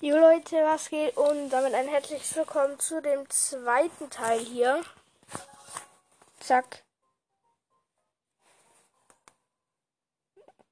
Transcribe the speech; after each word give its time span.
Jo 0.00 0.16
Leute, 0.16 0.56
was 0.64 0.90
geht? 0.90 1.16
Und 1.16 1.50
damit 1.50 1.72
ein 1.72 1.86
herzliches 1.86 2.34
Willkommen 2.34 2.78
zu 2.80 3.00
dem 3.00 3.30
zweiten 3.30 4.10
Teil 4.10 4.40
hier. 4.40 4.82
Zack. 6.40 6.82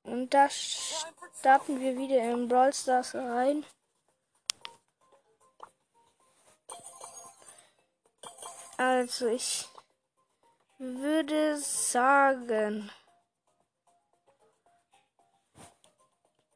Und 0.02 0.34
da 0.34 0.50
starten 0.50 1.80
wir 1.80 1.96
wieder 1.96 2.18
in 2.18 2.48
Brawl 2.48 2.74
Stars 2.74 3.14
rein. 3.14 3.64
Also 8.76 9.28
ich 9.28 9.68
würde 10.78 11.56
sagen, 11.58 12.90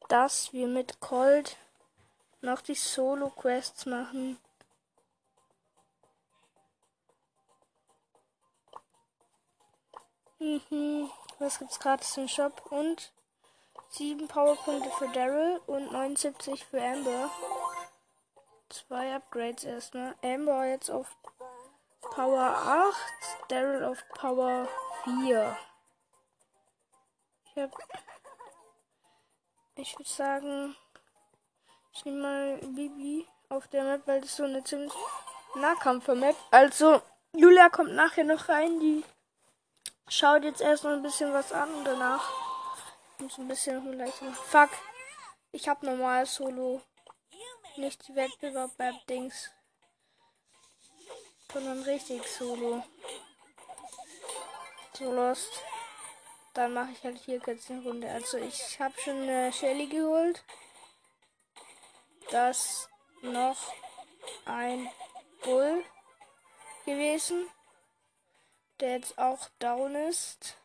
dass 0.08 0.52
wir 0.52 0.66
mit 0.66 0.98
Cold 1.00 1.56
noch 2.46 2.62
die 2.62 2.74
Solo-Quests 2.74 3.86
machen. 3.86 4.38
Mhm. 10.38 11.10
Was 11.38 11.58
gibt's 11.58 11.78
gratis 11.78 12.16
im 12.16 12.28
Shop? 12.28 12.70
Und 12.70 13.12
7 13.90 14.28
Powerpunkte 14.28 14.90
für 14.90 15.08
Daryl 15.08 15.60
und 15.66 15.92
79 15.92 16.64
für 16.64 16.82
Amber. 16.82 17.30
Zwei 18.68 19.14
Upgrades 19.14 19.64
erstmal. 19.64 20.14
Amber 20.22 20.66
jetzt 20.66 20.90
auf 20.90 21.16
Power 22.00 22.40
8, 22.40 23.50
Daryl 23.50 23.84
auf 23.84 24.02
Power 24.10 24.68
4. 25.04 25.56
Ich 27.44 27.62
hab. 27.62 27.70
Ich 29.76 29.98
würde 29.98 30.08
sagen, 30.08 30.76
ich 31.96 32.04
nehme 32.04 32.20
mal 32.20 32.58
Bibi 32.58 33.26
auf 33.48 33.68
der 33.68 33.84
Map, 33.84 34.02
weil 34.06 34.20
das 34.20 34.36
so 34.36 34.44
eine 34.44 34.62
ziemlich 34.62 34.92
Nahkampfer-Map. 35.54 36.36
Also, 36.50 37.00
Julia 37.32 37.70
kommt 37.70 37.94
nachher 37.94 38.24
noch 38.24 38.50
rein. 38.50 38.78
Die 38.80 39.02
schaut 40.08 40.44
jetzt 40.44 40.60
erst 40.60 40.84
noch 40.84 40.90
ein 40.90 41.02
bisschen 41.02 41.32
was 41.32 41.52
an 41.52 41.72
und 41.72 41.84
danach 41.84 42.30
muss 43.18 43.38
ein 43.38 43.48
bisschen 43.48 43.96
leichter 43.96 44.26
machen. 44.26 44.44
Fuck. 44.46 44.70
Ich 45.52 45.68
habe 45.68 45.86
normal 45.86 46.26
Solo. 46.26 46.82
Nicht 47.76 48.06
die 48.08 48.14
Wettbewerb-Dings. 48.14 49.50
Sondern 51.50 51.82
richtig 51.82 52.26
Solo. 52.26 52.84
So 54.92 55.12
lost. 55.12 55.62
Dann 56.52 56.74
mache 56.74 56.90
ich 56.92 57.02
halt 57.04 57.18
hier 57.18 57.40
kurz 57.40 57.70
eine 57.70 57.82
Runde. 57.82 58.10
Also 58.10 58.36
ich 58.36 58.78
habe 58.80 58.94
schon 59.00 59.22
eine 59.22 59.50
Shelly 59.52 59.86
geholt 59.86 60.44
das 62.30 62.88
noch 63.22 63.72
ein 64.44 64.88
Bull 65.42 65.84
gewesen, 66.84 67.48
der 68.80 68.96
jetzt 68.96 69.18
auch 69.18 69.48
down 69.58 69.94
ist. 69.94 70.56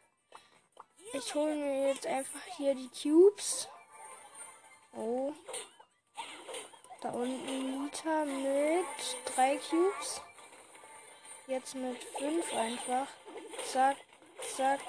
Ich 1.13 1.35
hole 1.35 1.55
mir 1.55 1.89
jetzt 1.89 2.07
einfach 2.07 2.43
hier 2.57 2.73
die 2.75 2.89
Cubes. 2.89 3.67
Oh. 4.93 5.33
Da 7.01 7.09
unten 7.09 7.83
Nita 7.83 8.25
mit 8.25 8.85
drei 9.25 9.57
Cubes. 9.57 10.21
Jetzt 11.47 11.75
mit 11.75 12.01
fünf 12.17 12.53
einfach. 12.53 13.07
Zack, 13.71 13.97
zack, 14.55 14.79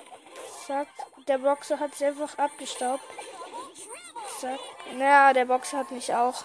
zack. 0.66 0.88
Der 1.26 1.38
Boxer 1.38 1.80
hat 1.80 1.94
sie 1.94 2.04
einfach 2.06 2.36
abgestaubt. 2.38 3.02
Zack. 4.40 4.60
Naja, 4.94 5.32
der 5.32 5.46
Boxer 5.46 5.78
hat 5.78 5.90
mich 5.90 6.12
auch. 6.14 6.44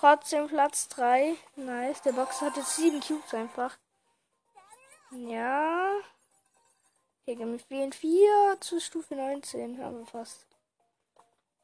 Trotzdem 0.00 0.48
Platz 0.48 0.88
3. 0.88 1.36
Nice. 1.56 2.00
Der 2.00 2.12
Boxer 2.12 2.46
hat 2.46 2.56
jetzt 2.56 2.74
7 2.76 3.00
Cubes 3.00 3.34
einfach. 3.34 3.76
Ja. 5.10 5.92
Okay, 7.26 7.44
mir 7.44 7.58
fehlen 7.58 7.92
4 7.92 8.56
zu 8.60 8.80
Stufe 8.80 9.14
19. 9.14 9.82
Aber 9.82 10.06
fast. 10.06 10.46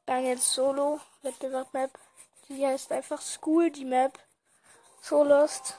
Dann 0.04 0.26
jetzt 0.26 0.52
Solo. 0.52 1.00
Wettbewerb 1.22 1.72
Map. 1.72 1.98
Die 2.50 2.66
heißt 2.66 2.92
einfach 2.92 3.22
School, 3.22 3.70
die 3.70 3.86
Map. 3.86 4.18
So 5.00 5.24
lost. 5.24 5.78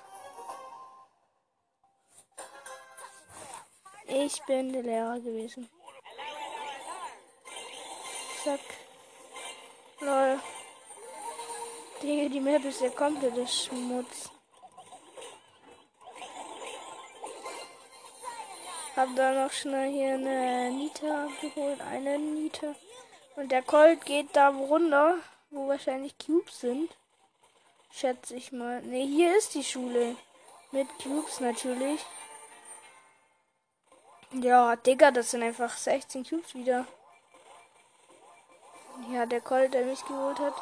Ich 4.07 4.43
bin 4.47 4.73
der 4.73 4.81
Lehrer 4.81 5.19
gewesen. 5.19 5.69
Zack. 8.43 8.61
Lol. 9.99 10.39
Digga, 12.01 12.29
die 12.29 12.39
Map 12.39 12.63
ist 12.63 12.81
ja 12.81 12.89
komplett 12.89 13.49
Schmutz. 13.49 14.29
Hab 18.95 19.15
da 19.15 19.31
noch 19.31 19.51
schnell 19.51 19.91
hier 19.91 20.13
eine 20.13 20.71
Nita 20.71 21.27
geholt, 21.41 21.81
eine 21.81 22.19
Nita. 22.19 22.75
Und 23.35 23.51
der 23.51 23.61
Colt 23.61 24.05
geht 24.05 24.35
da 24.35 24.49
runter, 24.49 25.17
wo 25.49 25.67
wahrscheinlich 25.67 26.17
Cubes 26.17 26.59
sind. 26.59 26.95
Schätze 27.91 28.35
ich 28.35 28.51
mal. 28.51 28.81
Ne, 28.83 29.05
hier 29.05 29.35
ist 29.37 29.55
die 29.55 29.63
Schule. 29.63 30.15
Mit 30.71 30.87
Cubes 31.01 31.39
natürlich. 31.39 32.05
Ja, 34.33 34.75
Digga, 34.75 35.11
das 35.11 35.31
sind 35.31 35.41
einfach 35.43 35.75
16 35.77 36.25
Cubes 36.25 36.53
wieder. 36.53 36.85
Ja, 39.11 39.25
der 39.25 39.41
Colt, 39.41 39.73
der 39.73 39.85
mich 39.85 40.03
geholt 40.05 40.39
hat. 40.39 40.53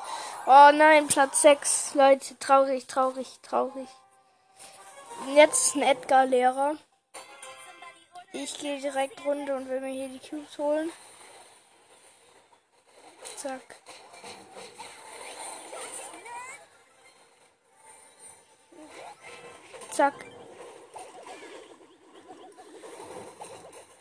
Oh 0.46 0.72
nein, 0.74 1.08
Platz 1.08 1.42
6. 1.42 1.96
Leute, 1.96 2.38
traurig, 2.40 2.86
traurig, 2.86 3.40
traurig. 3.42 3.88
Jetzt 5.34 5.76
ein 5.76 5.82
Edgar-Lehrer. 5.82 6.76
Ich 8.34 8.58
gehe 8.58 8.80
direkt 8.82 9.26
runter 9.26 9.56
und 9.56 9.70
will 9.70 9.80
mir 9.80 9.88
hier 9.88 10.10
die 10.10 10.20
Cubes 10.20 10.58
holen. 10.58 10.92
Zack. 13.38 13.62
Zack. 19.92 20.14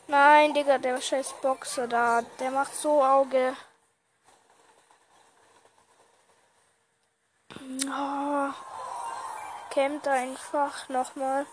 Nein, 0.08 0.52
Digga, 0.52 0.78
der 0.78 1.00
scheiß 1.00 1.34
Boxer 1.40 1.86
da. 1.86 2.22
Der 2.40 2.50
macht 2.50 2.74
so 2.74 3.02
Auge. 3.02 3.56
Oh, 7.86 8.50
campt 9.70 10.08
einfach 10.08 10.88
nochmal. 10.88 11.46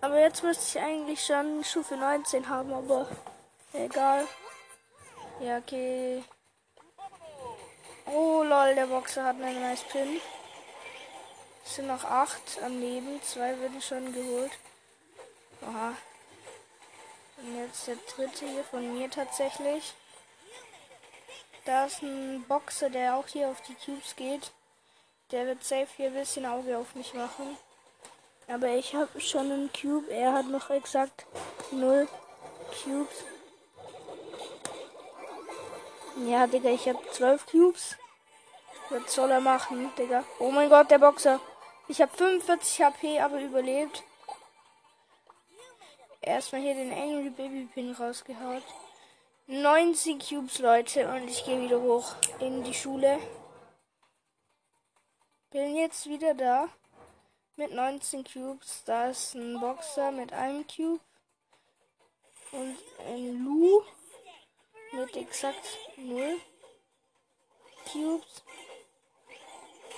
Aber 0.00 0.18
jetzt 0.20 0.42
müsste 0.42 0.78
ich 0.78 0.84
eigentlich 0.84 1.24
schon 1.24 1.62
Stufe 1.64 1.96
19 1.96 2.48
haben, 2.48 2.72
aber 2.72 3.08
egal. 3.72 4.26
Ja, 5.40 5.58
okay. 5.58 6.24
Oh 8.06 8.42
lol, 8.42 8.74
der 8.74 8.86
Boxer 8.86 9.24
hat 9.24 9.40
einen 9.40 9.60
nice 9.60 9.82
Pin. 9.84 10.20
Es 11.64 11.76
sind 11.76 11.86
noch 11.86 12.04
8 12.04 12.62
am 12.62 12.78
Leben. 12.80 13.22
Zwei 13.22 13.58
werden 13.60 13.80
schon 13.80 14.12
geholt. 14.12 14.52
Aha. 15.62 15.94
Und 17.38 17.58
jetzt 17.58 17.86
der 17.86 17.96
dritte 17.96 18.46
hier 18.46 18.64
von 18.64 18.94
mir 18.94 19.10
tatsächlich. 19.10 19.94
Da 21.64 21.86
ist 21.86 22.02
ein 22.02 22.44
Boxer, 22.46 22.90
der 22.90 23.16
auch 23.16 23.26
hier 23.26 23.48
auf 23.48 23.62
die 23.62 23.74
Cubes 23.74 24.14
geht. 24.16 24.52
Der 25.34 25.46
wird 25.46 25.64
safe 25.64 25.88
hier 25.96 26.06
ein 26.06 26.14
bisschen 26.14 26.46
Auge 26.46 26.78
auf 26.78 26.94
mich 26.94 27.12
machen. 27.12 27.58
Aber 28.46 28.68
ich 28.68 28.94
habe 28.94 29.20
schon 29.20 29.50
einen 29.50 29.70
Cube. 29.72 30.08
Er 30.08 30.32
hat 30.32 30.46
noch 30.46 30.70
exakt 30.70 31.26
0 31.72 32.06
Cubes. 32.70 33.24
Ja, 36.24 36.46
Digga, 36.46 36.70
ich 36.70 36.88
habe 36.88 37.00
12 37.10 37.46
Cubes. 37.46 37.96
Was 38.90 39.12
soll 39.12 39.32
er 39.32 39.40
machen, 39.40 39.90
Digga? 39.98 40.22
Oh 40.38 40.52
mein 40.52 40.68
Gott, 40.68 40.88
der 40.92 41.00
Boxer. 41.00 41.40
Ich 41.88 42.00
habe 42.00 42.16
45 42.16 42.82
HP, 42.82 43.18
aber 43.18 43.40
überlebt. 43.40 44.04
Erstmal 46.20 46.60
hier 46.60 46.74
den 46.74 46.92
Angry 46.92 47.30
Baby 47.30 47.68
Pin 47.74 47.92
rausgehaut. 47.92 48.62
19 49.48 50.20
Cubes, 50.20 50.60
Leute. 50.60 51.08
Und 51.08 51.26
ich 51.28 51.44
gehe 51.44 51.60
wieder 51.60 51.80
hoch 51.80 52.14
in 52.38 52.62
die 52.62 52.72
Schule. 52.72 53.18
Bin 55.54 55.76
jetzt 55.76 56.08
wieder 56.08 56.34
da. 56.34 56.68
Mit 57.54 57.70
19 57.72 58.24
Cubes. 58.24 58.82
Da 58.86 59.10
ist 59.10 59.34
ein 59.34 59.60
Boxer 59.60 60.10
mit 60.10 60.32
einem 60.32 60.66
Cube. 60.66 60.98
Und 62.50 62.76
ein 63.06 63.44
Lu 63.44 63.80
mit 64.90 65.16
exakt 65.16 65.64
0 65.96 66.40
Cubes. 67.92 68.42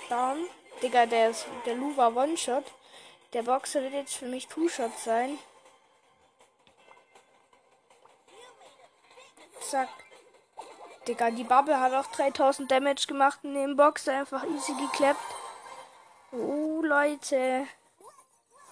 Down. 0.09 0.45
Digga, 0.83 1.07
der, 1.07 1.31
ist, 1.31 1.47
der 1.65 1.73
Lu 1.73 1.97
war 1.97 2.15
One-Shot. 2.15 2.65
Der 3.33 3.41
Boxer 3.41 3.81
wird 3.81 3.93
jetzt 3.93 4.13
für 4.13 4.27
mich 4.27 4.47
Two-Shot 4.47 4.95
sein. 4.99 5.39
Zack. 9.61 9.89
Digga, 11.07 11.31
die 11.31 11.45
Bubble 11.45 11.79
hat 11.79 11.93
auch 11.93 12.11
3000 12.11 12.69
Damage 12.69 13.07
gemacht 13.07 13.39
in 13.41 13.55
dem 13.55 13.75
Box. 13.75 14.07
Einfach 14.07 14.43
easy 14.43 14.73
geklappt. 14.75 15.36
Uh, 16.31 16.81
Leute. 16.81 17.67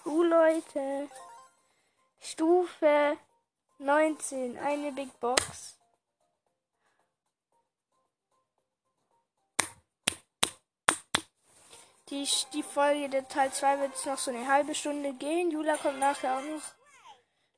Uh, 0.06 0.24
Leute. 0.24 1.10
Stufe 2.20 3.18
19. 3.80 4.58
Eine 4.58 4.92
Big 4.92 5.18
Box. 5.22 5.78
Die, 12.10 12.28
die 12.54 12.64
Folge 12.64 13.10
der 13.10 13.28
Teil 13.28 13.52
2 13.52 13.80
wird 13.80 13.92
jetzt 13.94 14.06
noch 14.06 14.18
so 14.18 14.32
eine 14.32 14.48
halbe 14.48 14.76
Stunde 14.76 15.14
gehen. 15.14 15.50
Jula 15.50 15.78
kommt 15.78 16.00
nachher 16.00 16.38
auch 16.38 16.44
noch 16.44 16.62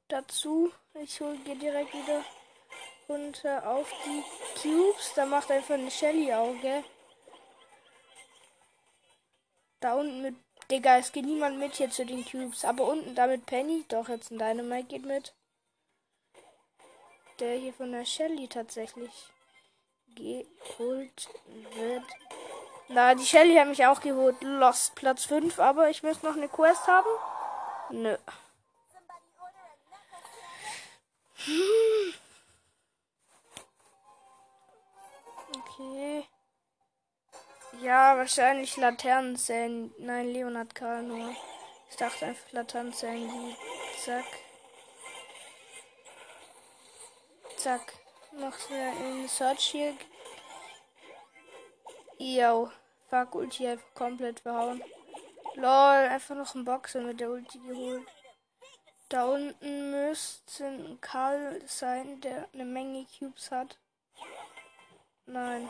dazu. 0.08 0.72
Ich 0.94 1.20
hole 1.20 1.38
direkt 1.40 1.94
wieder 1.94 2.24
runter 3.10 3.68
auf 3.68 3.92
die 4.06 4.24
Cubes. 4.62 5.14
Da 5.16 5.26
macht 5.26 5.50
einfach 5.50 5.74
eine 5.74 5.90
Shelly 5.90 6.32
Auge. 6.32 6.84
Da 9.80 9.94
unten 9.96 10.22
mit. 10.22 10.36
Digga, 10.72 10.98
es 10.98 11.12
geht 11.12 11.26
niemand 11.26 11.60
mit 11.60 11.76
hier 11.76 11.90
zu 11.90 12.06
den 12.06 12.26
Cubes. 12.26 12.66
Aber 12.66 12.86
unten 12.88 13.16
da 13.16 13.28
mit 13.28 13.46
Penny. 13.46 13.86
Doch, 13.88 14.10
jetzt 14.10 14.32
ein 14.32 14.40
Dynamite 14.40 14.88
geht 14.88 15.06
mit. 15.06 15.34
Der 17.40 17.58
hier 17.58 17.74
von 17.74 17.92
der 17.92 18.06
Shelly 18.06 18.48
tatsächlich 18.48 19.12
geholt 20.16 21.30
wird. 21.76 22.04
Na, 22.90 23.14
die 23.14 23.26
Shelly 23.26 23.56
hat 23.56 23.68
mich 23.68 23.86
auch 23.86 24.02
geholt. 24.02 24.36
Lost 24.42 24.96
Platz 24.96 25.26
5, 25.26 25.60
aber 25.60 25.90
ich 25.90 26.04
möchte 26.04 26.26
noch 26.26 26.36
eine 26.36 26.50
Quest 26.50 26.88
haben. 26.88 27.10
Nö. 27.92 28.18
Ja, 37.88 38.18
wahrscheinlich 38.18 38.76
Laternenzellen. 38.76 39.94
Nein, 39.98 40.28
Leonard 40.28 40.76
Karl 40.76 41.04
nur. 41.04 41.34
Ich 41.90 41.96
dachte 41.96 42.26
einfach 42.26 42.52
Laternenzellen. 42.52 43.56
Zack. 44.04 44.26
Zack. 47.56 47.94
Noch 48.34 48.70
eine 48.70 49.30
Search 49.30 49.68
hier 49.68 49.94
Yo. 52.18 52.70
Fuck, 53.10 53.36
Ulti 53.36 53.66
einfach 53.66 53.94
komplett 53.94 54.42
verhauen. 54.42 54.84
Lol, 55.56 56.10
einfach 56.10 56.36
noch 56.36 56.56
ein 56.56 56.66
Boxer 56.66 57.00
mit 57.00 57.22
der 57.22 57.30
Ulti 57.30 57.58
geholt. 57.60 58.06
Da 59.08 59.28
unten 59.28 59.92
müsste 59.92 60.66
ein 60.66 61.00
Karl 61.00 61.62
sein, 61.66 62.20
der 62.20 62.50
eine 62.54 62.66
Menge 62.66 63.08
Cubes 63.18 63.50
hat. 63.50 63.80
Nein. 65.26 65.70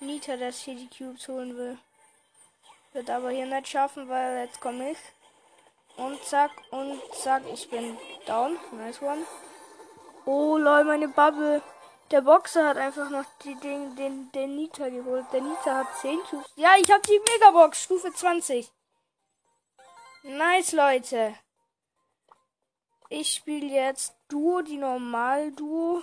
Nita, 0.00 0.36
dass 0.36 0.60
hier 0.60 0.74
die 0.74 0.88
Cubes 0.88 1.28
holen 1.28 1.56
will. 1.56 1.78
Wird 2.92 3.10
aber 3.10 3.30
hier 3.30 3.46
nicht 3.46 3.68
schaffen, 3.68 4.08
weil 4.08 4.38
jetzt 4.38 4.60
komme 4.60 4.92
ich. 4.92 4.98
Und 5.96 6.22
zack, 6.24 6.50
und 6.70 7.00
zack, 7.14 7.42
ich 7.52 7.68
bin 7.68 7.96
down. 8.26 8.58
Nice 8.72 9.02
one. 9.02 9.24
Oh 10.24 10.56
lol, 10.56 10.84
meine 10.84 11.08
Bubble. 11.08 11.62
Der 12.10 12.22
Boxer 12.22 12.66
hat 12.66 12.76
einfach 12.76 13.10
noch 13.10 13.26
die, 13.44 13.54
den, 13.56 13.94
den, 13.94 14.32
den 14.32 14.56
Nita 14.56 14.88
geholt. 14.88 15.26
Der 15.32 15.42
Nita 15.42 15.76
hat 15.76 15.96
10 16.00 16.18
Cubes. 16.24 16.50
Ja, 16.56 16.74
ich 16.78 16.90
habe 16.90 17.02
die 17.02 17.20
Megabox, 17.32 17.84
Stufe 17.84 18.12
20. 18.12 18.72
Nice, 20.22 20.72
Leute. 20.72 21.34
Ich 23.08 23.34
spiele 23.34 23.66
jetzt 23.66 24.14
Duo, 24.28 24.62
die 24.62 24.76
Normal-Duo. 24.76 26.02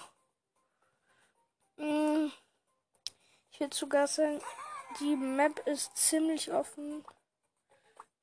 Hm. 1.77 2.31
Würde 3.59 3.75
sogar 3.75 4.07
sagen, 4.07 4.39
die 4.99 5.15
Map 5.15 5.65
ist 5.67 5.97
ziemlich 5.97 6.51
offen. 6.51 7.03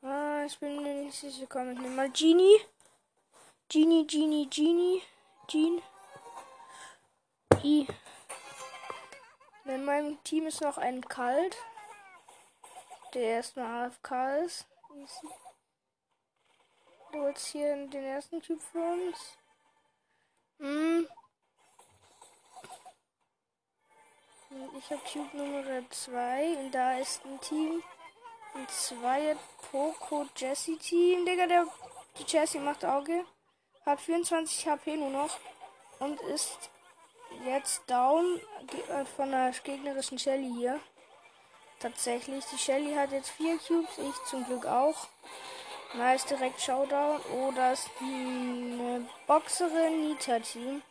Ah, 0.00 0.44
ich 0.44 0.58
bin 0.58 0.82
mir 0.82 0.94
nicht 1.02 1.18
sicher. 1.18 1.46
Komm, 1.48 1.72
ich 1.72 1.78
nehme 1.78 1.96
mal 1.96 2.10
Genie. 2.10 2.60
Genie, 3.68 4.06
Genie, 4.06 4.48
Genie. 4.48 5.02
Jean. 5.48 5.82
I. 7.62 7.86
In 9.64 9.84
meinem 9.84 10.22
Team 10.24 10.46
ist 10.46 10.60
noch 10.60 10.78
ein 10.78 11.00
Kalt. 11.02 11.56
Der 13.12 13.22
erstmal 13.22 13.86
AFK 13.86 14.44
ist. 14.44 14.66
Du 17.12 17.18
holst 17.20 17.46
hier 17.46 17.74
den 17.88 18.04
ersten 18.04 18.40
Typ 18.40 18.62
für 18.62 18.78
uns. 18.78 19.38
Hm. 20.58 21.08
Ich 24.78 24.90
habe 24.90 25.00
Cube 25.12 25.36
Nummer 25.36 25.90
2 25.90 26.58
und 26.58 26.70
da 26.70 26.96
ist 26.98 27.24
ein 27.24 27.40
Team. 27.40 27.82
Ein 28.54 28.68
Zweier 28.68 29.36
Poco 29.70 30.26
Jesse 30.36 30.78
Team. 30.78 31.26
Digga, 31.26 31.48
der 31.48 31.66
die 32.18 32.24
Jesse 32.24 32.60
macht 32.60 32.84
Auge. 32.84 33.24
Hat 33.84 34.00
24 34.00 34.68
HP 34.68 34.96
nur 34.96 35.10
noch. 35.10 35.38
Und 35.98 36.20
ist 36.20 36.70
jetzt 37.44 37.82
down 37.88 38.40
äh, 38.90 39.04
von 39.04 39.32
der 39.32 39.50
gegnerischen 39.64 40.20
Shelly 40.20 40.52
hier. 40.56 40.78
Tatsächlich. 41.80 42.44
Die 42.52 42.58
Shelly 42.58 42.94
hat 42.94 43.10
jetzt 43.10 43.30
vier 43.30 43.58
Cubes, 43.58 43.98
ich 43.98 44.30
zum 44.30 44.44
Glück 44.44 44.66
auch. 44.66 45.08
Nice, 45.94 46.26
direkt 46.26 46.60
Showdown. 46.60 47.20
Oh, 47.32 47.52
da 47.56 47.72
ist 47.72 47.90
eine 48.00 49.08
Boxerin 49.26 50.10
Nita-Team. 50.10 50.82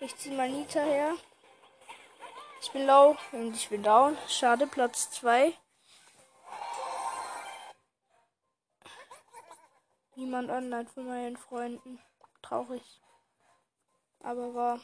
Ich 0.00 0.16
ziehe 0.16 0.36
mal 0.36 0.48
Nita 0.48 0.80
her. 0.80 1.14
Ich 2.60 2.72
bin 2.72 2.86
low 2.86 3.16
und 3.32 3.54
ich 3.54 3.68
bin 3.68 3.82
down. 3.82 4.16
Schade, 4.28 4.66
Platz 4.66 5.10
2. 5.12 5.52
Niemand 10.16 10.50
online 10.50 10.86
von 10.86 11.06
meinen 11.06 11.36
Freunden. 11.36 12.00
Traurig. 12.42 13.00
Aber 14.20 14.54
war. 14.54 14.80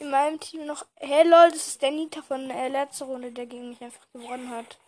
in 0.00 0.10
meinem 0.10 0.40
Team 0.40 0.66
noch. 0.66 0.86
Hey 0.96 1.28
lol, 1.28 1.50
das 1.50 1.68
ist 1.68 1.82
der 1.82 1.92
Nita 1.92 2.22
von 2.22 2.48
der 2.48 2.68
letzten 2.68 3.04
Runde, 3.04 3.30
der 3.30 3.46
gegen 3.46 3.68
mich 3.68 3.80
einfach 3.80 4.06
gewonnen 4.12 4.50
hat. 4.50 4.78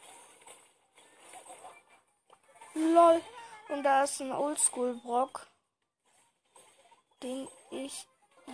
Lol. 2.75 3.21
Und 3.69 3.83
da 3.83 4.05
ist 4.05 4.21
ein 4.21 4.33
Oldschool 4.33 4.95
Brock, 4.95 5.47
den 7.23 7.49
ich 7.71 8.07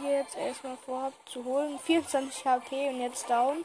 jetzt 0.03 0.37
erstmal 0.37 0.77
vorhab 0.77 1.13
zu 1.29 1.45
holen. 1.45 1.79
24 1.79 2.47
HP 2.47 2.91
und 2.91 3.01
jetzt 3.01 3.29
down. 3.29 3.65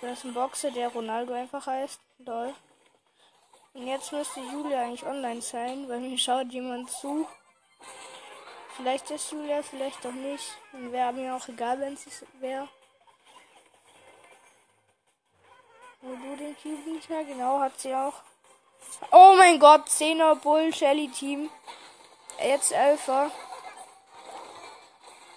Da 0.00 0.12
ist 0.12 0.24
ein 0.24 0.34
Boxer, 0.34 0.70
der 0.70 0.88
Ronaldo 0.88 1.32
einfach 1.32 1.66
heißt. 1.66 2.00
Lol. 2.18 2.54
Und 3.74 3.86
jetzt 3.86 4.12
müsste 4.12 4.40
Julia 4.40 4.82
eigentlich 4.82 5.06
online 5.06 5.42
sein, 5.42 5.88
weil 5.88 6.00
mir 6.00 6.18
schaut 6.18 6.52
jemand 6.52 6.90
zu. 6.90 7.26
Vielleicht 8.76 9.10
ist 9.10 9.32
Julia, 9.32 9.62
vielleicht 9.62 10.06
auch 10.06 10.12
nicht. 10.12 10.56
Wäre 10.72 11.12
mir 11.12 11.34
auch 11.34 11.48
egal, 11.48 11.80
wenn 11.80 11.94
es 11.94 12.24
wäre. 12.40 12.68
Wo 16.00 16.14
du 16.14 16.36
den 16.36 16.56
Cube 16.56 16.90
nicht 16.90 17.10
mehr? 17.10 17.24
Genau, 17.24 17.58
hat 17.60 17.78
sie 17.80 17.94
auch. 17.94 18.22
Oh 19.10 19.34
mein 19.36 19.58
Gott, 19.58 19.88
10er 19.88 20.34
Bull 20.36 20.74
Shelly 20.74 21.08
Team. 21.08 21.50
Jetzt 22.40 22.72
11er. 22.72 23.30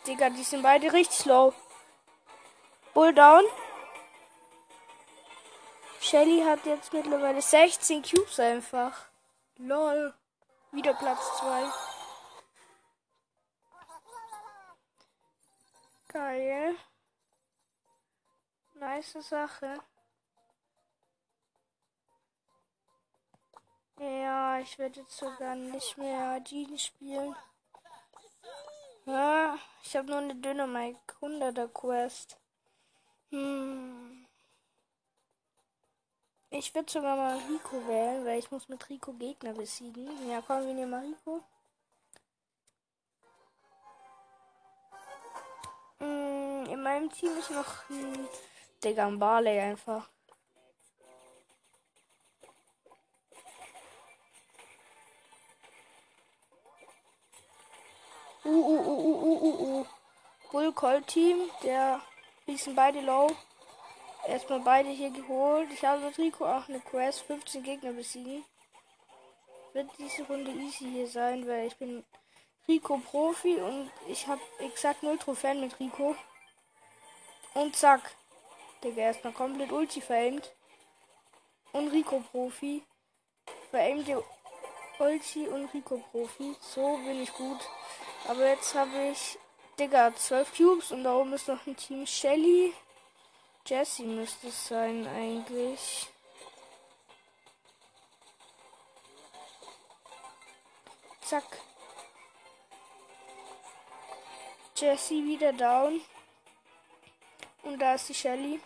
Digga, 0.07 0.29
die 0.29 0.43
sind 0.43 0.63
beide 0.63 0.91
richtig 0.91 1.25
low. 1.25 1.53
Bull 2.93 3.13
down. 3.13 3.43
Shelly 5.99 6.43
hat 6.43 6.65
jetzt 6.65 6.91
mittlerweile 6.93 7.41
16 7.41 8.01
Cubes 8.01 8.39
einfach. 8.39 9.05
Lol. 9.57 10.13
Wieder 10.71 10.93
Platz 10.93 11.37
2. 11.39 11.63
Geil. 16.07 16.75
Nice 18.73 19.15
Sache. 19.21 19.79
Ich 24.61 24.77
werde 24.77 25.01
jetzt 25.01 25.17
sogar 25.17 25.55
nicht 25.55 25.97
mehr 25.97 26.43
Jean 26.43 26.77
spielen. 26.77 27.35
Ja, 29.05 29.57
ich 29.83 29.95
habe 29.95 30.07
nur 30.07 30.19
eine 30.19 30.35
Dynamite 30.35 30.99
100er 31.19 31.67
Quest. 31.67 32.37
Hm. 33.29 34.27
Ich 36.51 36.75
würde 36.75 36.91
sogar 36.91 37.15
mal 37.15 37.37
Rico 37.49 37.87
wählen, 37.87 38.25
weil 38.25 38.39
ich 38.39 38.51
muss 38.51 38.67
mit 38.67 38.87
Rico 38.89 39.13
Gegner 39.13 39.53
besiegen. 39.53 40.29
Ja, 40.29 40.41
komm, 40.45 40.65
wir 40.67 40.73
nehmen 40.73 40.91
mal 40.91 41.05
Rico. 41.05 41.43
Mm, 45.99 46.65
in 46.65 46.83
meinem 46.83 47.09
Team 47.09 47.37
ist 47.37 47.51
noch 47.51 47.89
ein 47.89 48.27
Digga, 48.83 49.07
ein 49.07 49.17
Barley 49.17 49.59
einfach. 49.59 50.09
Uh, 58.51 58.53
uh, 58.53 58.81
uh, 58.91 58.99
uh, 59.07 59.23
uh, 59.23 59.39
uh, 59.47 59.79
uh. 59.79 59.85
Bull 60.51 60.73
Colt 60.73 61.07
Team, 61.07 61.49
der 61.63 62.01
sind 62.47 62.75
beide 62.75 62.99
low. 62.99 63.31
Erstmal 64.27 64.59
beide 64.59 64.89
hier 64.89 65.09
geholt. 65.09 65.69
Ich 65.71 65.85
habe 65.85 66.01
mit 66.01 66.17
Rico 66.17 66.45
auch 66.45 66.67
eine 66.67 66.81
Quest, 66.81 67.21
15 67.21 67.63
Gegner 67.63 67.93
besiegen. 67.93 68.43
Wird 69.71 69.89
diese 69.97 70.23
Runde 70.23 70.51
easy 70.51 70.83
hier 70.83 71.07
sein, 71.07 71.47
weil 71.47 71.67
ich 71.67 71.77
bin 71.77 72.03
Rico 72.67 72.97
Profi 72.97 73.55
und 73.55 73.89
ich 74.09 74.27
habe 74.27 74.41
exakt 74.59 75.01
0 75.01 75.17
Trophäen 75.17 75.61
mit 75.61 75.79
Rico. 75.79 76.17
Und 77.53 77.77
zack. 77.77 78.01
Digga, 78.83 79.03
erstmal 79.03 79.31
komplett 79.31 79.71
Ulti 79.71 80.01
verimt. 80.01 80.51
Und 81.71 81.87
Rico 81.93 82.19
Profi. 82.19 82.83
Verimt 83.69 84.09
die 84.09 84.17
Ulti 84.99 85.47
und 85.47 85.73
Rico 85.73 86.03
Profi. 86.11 86.53
So 86.59 86.97
bin 86.97 87.21
ich 87.21 87.31
gut. 87.31 87.61
Aber 88.27 88.47
jetzt 88.47 88.75
habe 88.75 89.09
ich, 89.11 89.37
Digga, 89.79 90.15
12 90.15 90.55
Cubes 90.55 90.91
und 90.91 91.03
da 91.03 91.15
oben 91.15 91.33
ist 91.33 91.47
noch 91.47 91.65
ein 91.65 91.75
Team 91.75 92.05
Shelly. 92.05 92.73
Jesse 93.65 94.03
müsste 94.03 94.47
es 94.47 94.67
sein 94.67 95.07
eigentlich. 95.07 96.07
Zack. 101.21 101.59
Jesse 104.75 105.23
wieder 105.23 105.53
down. 105.53 106.01
Und 107.63 107.79
da 107.79 107.93
ist 107.93 108.09
die 108.09 108.13
Shelly. 108.13 108.59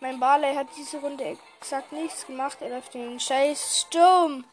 Mein 0.00 0.20
Barley 0.20 0.54
hat 0.54 0.68
diese 0.76 1.00
Runde 1.00 1.38
exakt 1.58 1.92
nichts 1.92 2.26
gemacht. 2.26 2.58
Er 2.60 2.70
läuft 2.70 2.94
in 2.94 3.02
den 3.02 3.20
scheiß 3.20 3.80
Sturm. 3.80 4.44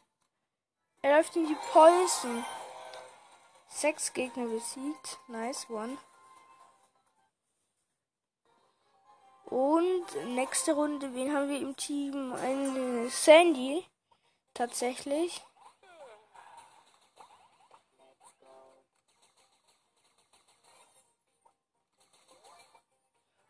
Er 1.01 1.17
läuft 1.17 1.35
in 1.35 1.47
die 1.47 1.57
Poison. 1.71 2.45
Sechs 3.73 4.13
Gegner 4.13 4.45
besiegt. 4.45 5.17
Nice 5.27 5.67
one. 5.69 5.97
Und 9.45 10.05
nächste 10.35 10.73
Runde, 10.73 11.13
wen 11.13 11.35
haben 11.35 11.49
wir 11.49 11.59
im 11.59 11.75
Team? 11.75 12.33
Eine 12.33 13.09
Sandy. 13.09 13.85
Tatsächlich. 14.53 15.41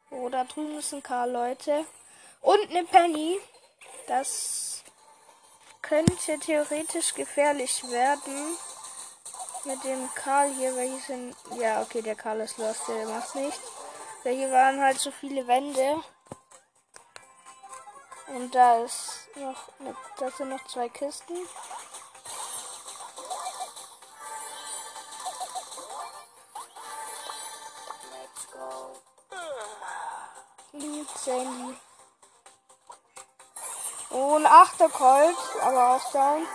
Oh, 0.09 0.29
da 0.29 0.45
drüben 0.45 0.77
ist 0.79 0.93
ein 0.93 1.03
Karl, 1.03 1.31
Leute. 1.31 1.85
Und 2.41 2.69
eine 2.69 2.85
Penny. 2.85 3.39
Das 4.07 4.83
könnte 5.81 6.39
theoretisch 6.39 7.13
gefährlich 7.13 7.83
werden. 7.89 8.57
Mit 9.65 9.83
dem 9.83 10.13
Karl 10.13 10.49
hier, 10.53 10.75
welche 10.75 10.99
sind. 10.99 11.35
Ja, 11.57 11.81
okay, 11.81 12.01
der 12.01 12.15
Karl 12.15 12.41
ist 12.41 12.57
los, 12.57 12.77
der 12.87 13.07
macht 13.07 13.33
nichts. 13.35 13.61
Weil 14.23 14.35
hier 14.35 14.51
waren 14.51 14.81
halt 14.81 14.99
so 14.99 15.11
viele 15.11 15.47
Wände. 15.47 16.03
Und 18.27 18.53
da 18.53 18.83
ist 18.83 19.29
noch. 19.35 19.69
Eine, 19.79 19.95
da 20.17 20.29
sind 20.31 20.49
noch 20.49 20.65
zwei 20.67 20.89
Kisten. 20.89 21.37
Sandy. 31.23 31.77
Und 34.09 34.45
8 34.45 34.77
Colt, 34.91 35.37
aber 35.61 35.95
auch 35.95 36.11
down. 36.11 36.45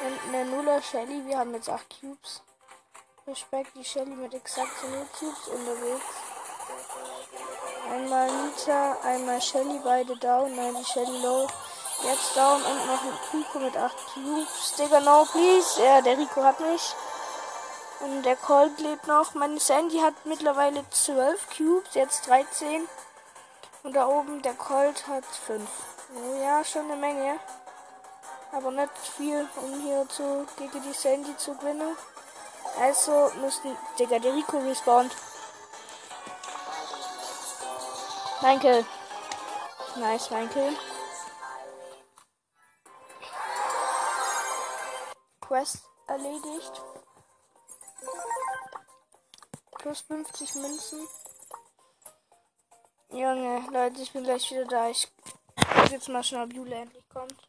Eine 0.00 0.44
Nuller 0.44 0.80
Shelly. 0.80 1.26
Wir 1.26 1.38
haben 1.38 1.52
jetzt 1.54 1.68
8 1.68 2.00
Cubes. 2.00 2.42
Respekt, 3.26 3.72
die 3.74 3.84
Shelly 3.84 4.14
mit 4.14 4.32
exakt 4.32 4.70
0 4.84 5.06
Cubes 5.18 5.48
unterwegs. 5.48 6.04
Einmal 7.90 8.30
Nita, 8.30 8.96
einmal 9.02 9.40
Shelly, 9.42 9.80
beide 9.82 10.16
down. 10.16 10.54
Nein, 10.54 10.76
die 10.78 10.84
Shelly 10.84 11.20
low. 11.20 11.48
Jetzt 12.04 12.36
down 12.36 12.62
und 12.62 12.86
noch 12.86 13.02
ein 13.02 13.18
Rico 13.32 13.58
mit 13.58 13.76
8 13.76 13.96
Cubes. 14.14 14.74
Digga, 14.78 15.00
no, 15.00 15.24
please. 15.32 15.82
Ja, 15.82 16.00
der 16.00 16.16
Rico 16.16 16.44
hat 16.44 16.60
mich. 16.60 16.94
Und 18.00 18.22
der 18.22 18.36
Colt 18.36 18.78
lebt 18.78 19.08
noch. 19.08 19.34
Meine 19.34 19.58
Sandy 19.58 19.98
hat 19.98 20.14
mittlerweile 20.24 20.88
12 20.90 21.56
Cubes, 21.56 21.94
jetzt 21.94 22.28
13. 22.28 22.88
Und 23.82 23.94
da 23.94 24.06
oben 24.06 24.42
der 24.42 24.54
Colt 24.54 25.08
hat 25.08 25.24
5. 25.24 25.68
Ja, 26.40 26.62
schon 26.62 26.84
eine 26.84 26.96
Menge. 26.96 27.40
Aber 28.52 28.70
nicht 28.70 28.96
viel, 29.16 29.48
um 29.56 29.80
hier 29.82 30.08
zu, 30.08 30.46
gegen 30.56 30.82
die 30.82 30.92
Sandy 30.92 31.36
zu 31.36 31.54
gewinnen. 31.56 31.96
Also 32.80 33.30
müssten. 33.40 33.76
Digga, 33.98 34.18
der 34.18 34.34
Rico 34.34 34.58
respawnt. 34.58 35.14
Mein 38.40 38.60
Nice, 39.96 40.30
mein 40.30 40.48
Quest 45.40 45.78
erledigt. 46.06 46.82
Plus 49.78 50.00
50 50.02 50.54
Münzen. 50.56 51.08
Junge, 53.10 53.66
Leute, 53.72 54.02
ich 54.02 54.12
bin 54.12 54.24
gleich 54.24 54.50
wieder 54.50 54.66
da. 54.66 54.88
Ich 54.88 55.10
guck 55.56 55.90
jetzt 55.90 56.08
mal 56.08 56.22
schon, 56.22 56.42
ob 56.42 56.52
Jule 56.52 56.76
endlich 56.76 57.08
kommt. 57.08 57.47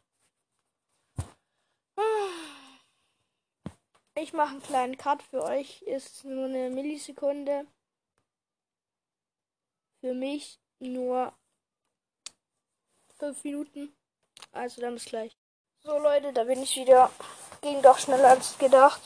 Ich 4.14 4.32
mache 4.32 4.50
einen 4.50 4.62
kleinen 4.62 4.96
Cut 4.98 5.22
für 5.22 5.42
euch. 5.42 5.82
Ist 5.82 6.24
nur 6.24 6.44
eine 6.44 6.70
Millisekunde. 6.70 7.66
Für 10.00 10.14
mich 10.14 10.60
nur 10.78 11.32
5 13.18 13.44
Minuten. 13.44 13.96
Also 14.52 14.80
dann 14.80 14.94
bis 14.94 15.06
gleich. 15.06 15.36
So 15.82 15.98
Leute, 15.98 16.32
da 16.32 16.44
bin 16.44 16.62
ich 16.62 16.76
wieder. 16.76 17.10
Ging 17.62 17.80
doch 17.82 17.98
schneller 17.98 18.30
als 18.30 18.58
gedacht. 18.58 19.00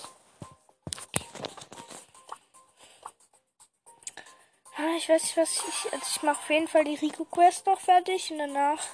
Ah, 4.76 4.96
ich 4.96 5.08
weiß 5.08 5.22
nicht, 5.22 5.36
was 5.36 5.52
ich. 5.52 5.92
Also 5.92 6.06
ich 6.10 6.22
mache 6.22 6.38
auf 6.38 6.50
jeden 6.50 6.68
Fall 6.68 6.84
die 6.84 6.96
Rico 6.96 7.24
Quest 7.24 7.66
noch 7.66 7.80
fertig 7.80 8.30
und 8.32 8.38
danach 8.38 8.84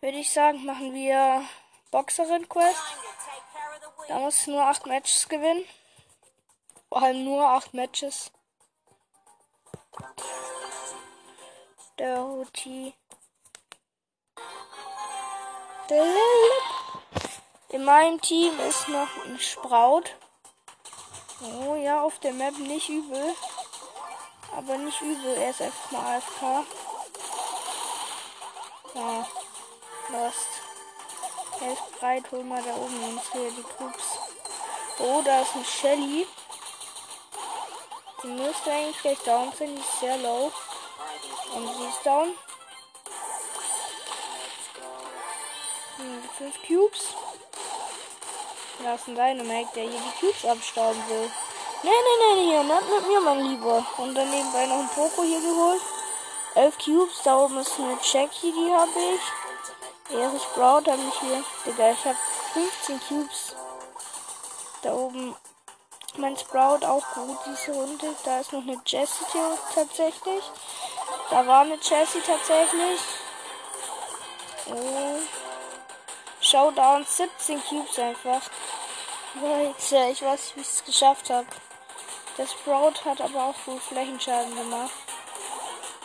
würde 0.00 0.18
ich 0.18 0.30
sagen, 0.32 0.64
machen 0.64 0.94
wir 0.94 1.44
Boxerin 1.90 2.48
Quest. 2.48 2.82
Da 4.08 4.18
muss 4.18 4.40
ich 4.40 4.46
nur 4.48 4.62
8 4.62 4.86
Matches 4.86 5.28
gewinnen. 5.28 5.64
Vor 6.88 7.02
allem 7.02 7.24
nur 7.24 7.46
8 7.48 7.74
Matches. 7.74 8.30
Der 11.98 12.22
Huti. 12.22 12.94
In 17.68 17.84
meinem 17.84 18.20
Team 18.20 18.58
ist 18.60 18.88
noch 18.88 19.08
ein 19.24 19.38
Sprout. 19.38 20.04
Oh 21.42 21.74
ja, 21.74 22.00
auf 22.02 22.18
der 22.18 22.32
Map 22.32 22.58
nicht 22.58 22.88
übel. 22.88 23.34
Aber 24.56 24.78
nicht 24.78 25.00
übel, 25.00 25.36
er 25.36 25.50
ist 25.50 25.62
einfach 25.62 25.90
mal 25.90 26.16
AFK. 26.16 26.66
Ja, 28.94 29.26
lost. 30.10 30.63
Er 31.60 31.72
ist 31.72 32.00
breit, 32.00 32.24
hol 32.32 32.42
mal 32.44 32.62
da 32.62 32.74
oben 32.74 33.04
uns 33.04 33.22
hier 33.32 33.50
die 33.50 33.62
Troops. 33.62 34.18
Oh, 34.98 35.22
da 35.24 35.42
ist 35.42 35.54
ein 35.54 35.64
Shelly. 35.64 36.26
Die 38.22 38.26
müsste 38.28 38.72
eigentlich 38.72 39.00
gleich 39.00 39.18
down 39.20 39.52
sein, 39.58 39.74
die 39.74 39.80
ist 39.80 40.00
sehr 40.00 40.16
low. 40.18 40.52
Und 41.54 41.66
sie 41.76 41.84
ist 41.84 42.04
down. 42.04 42.34
Hm, 45.96 46.28
fünf 46.38 46.54
Cubes. 46.66 47.14
Da 48.82 48.94
ist 48.94 49.08
ein 49.08 49.14
Dynamite, 49.14 49.70
der 49.74 49.84
hier 49.84 50.00
die 50.00 50.20
Cubes 50.20 50.44
abstauben 50.44 51.08
will. 51.08 51.30
Nee, 51.82 51.90
nee, 51.90 52.34
nee, 52.34 52.50
hier, 52.50 52.62
nicht 52.62 52.90
mit 52.90 53.08
mir, 53.08 53.20
mein 53.20 53.44
Lieber. 53.44 53.86
Und 53.98 54.14
dann 54.14 54.30
nebenbei 54.30 54.66
noch 54.66 54.78
ein 54.78 54.88
Poco 54.94 55.22
hier 55.22 55.40
geholt. 55.40 55.82
11 56.54 56.78
Cubes, 56.78 57.22
da 57.24 57.36
oben 57.36 57.58
ist 57.58 57.78
eine 57.78 57.98
Jackie, 58.02 58.52
die 58.52 58.72
habe 58.72 58.90
ich. 59.14 59.43
Eris 60.10 60.42
Sprout 60.42 60.90
habe 60.90 61.02
ich 61.08 61.20
hier. 61.20 61.44
Digga, 61.64 61.90
ich 61.92 62.04
habe 62.04 62.18
15 62.52 63.00
Cubes. 63.08 63.56
Da 64.82 64.92
oben 64.92 65.34
mein 66.18 66.36
Sprout 66.36 66.84
auch 66.86 67.02
gut 67.14 67.38
diese 67.46 67.72
Runde. 67.72 68.14
Da 68.24 68.40
ist 68.40 68.52
noch 68.52 68.62
eine 68.62 68.80
Jessie 68.84 69.24
tatsächlich. 69.74 70.44
Da 71.30 71.46
war 71.46 71.62
eine 71.62 71.76
Jessie 71.76 72.20
tatsächlich. 72.20 73.00
Oh. 74.66 75.20
Showdown 76.40 77.06
17 77.06 77.64
Cubes 77.64 77.98
einfach. 77.98 78.42
Leute, 79.40 80.10
ich 80.12 80.22
weiß 80.22 80.40
nicht, 80.40 80.56
wie 80.56 80.60
ich 80.60 80.68
es 80.68 80.84
geschafft 80.84 81.30
habe. 81.30 81.46
Der 82.36 82.46
Sprout 82.46 83.04
hat 83.06 83.22
aber 83.22 83.44
auch 83.46 83.66
wohl 83.66 83.80
Flächenschaden 83.80 84.54
gemacht. 84.54 84.92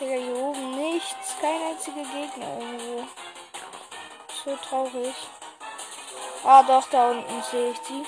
Digga, 0.00 0.14
hier 0.14 0.36
oben 0.36 0.70
nichts. 0.76 1.36
Kein 1.38 1.62
einziger 1.62 2.02
Gegner 2.02 2.58
irgendwo. 2.58 3.06
So 4.42 4.56
traurig. 4.56 5.14
Ah, 6.44 6.62
doch, 6.62 6.88
da 6.88 7.10
unten 7.10 7.42
sehe 7.42 7.72
ich 7.72 7.80
die. 7.80 8.06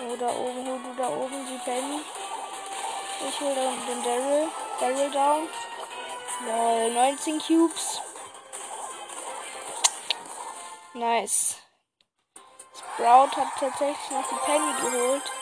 Oh, 0.00 0.14
oben, 0.14 0.66
hol 0.66 0.80
du 0.82 0.94
da 1.00 1.08
oben 1.08 1.46
die 1.46 1.58
Penny. 1.58 2.00
Ich 3.28 3.40
hol 3.40 3.54
da 3.54 3.68
unten 3.68 3.86
den 3.86 4.02
Daryl. 4.02 4.48
Daryl 4.80 5.10
down. 5.12 5.48
Lol, 6.46 6.90
19 6.90 7.40
Cubes. 7.40 8.00
Nice. 10.94 11.58
Sprout 12.74 13.36
hat 13.36 13.48
tatsächlich 13.60 14.10
noch 14.10 14.28
die 14.28 14.44
Penny 14.44 14.72
geholt. 14.80 15.32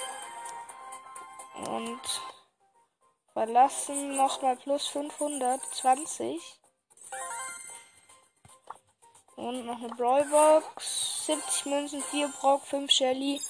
Und 1.54 2.22
verlassen 3.32 4.16
nochmal 4.16 4.56
plus 4.56 4.86
520. 4.88 6.61
Und 9.36 9.66
noch 9.66 9.78
eine 9.78 9.88
Brawlbox. 9.88 11.26
70 11.26 11.66
Münzen, 11.66 12.02
4 12.02 12.28
Brock, 12.28 12.66
5 12.66 12.90
Shelly. 12.90 13.40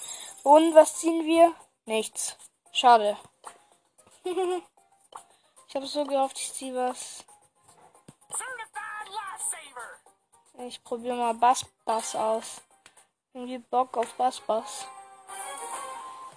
Und 0.42 0.74
was 0.74 0.96
ziehen 0.96 1.24
wir? 1.26 1.54
Nichts. 1.84 2.36
Schade. 2.72 3.16
ich 4.24 5.74
habe 5.74 5.86
so 5.86 6.04
gehofft, 6.04 6.38
ich 6.38 6.52
ziehe 6.52 6.74
was. 6.74 7.24
Ich 10.58 10.82
probiere 10.84 11.16
mal 11.16 11.34
Bass 11.34 11.64
Bass 11.84 12.14
aus. 12.14 12.60
Irgendwie 13.32 13.58
Bock 13.58 13.96
auf 13.96 14.12
Bass 14.14 14.40
Bass. 14.40 14.86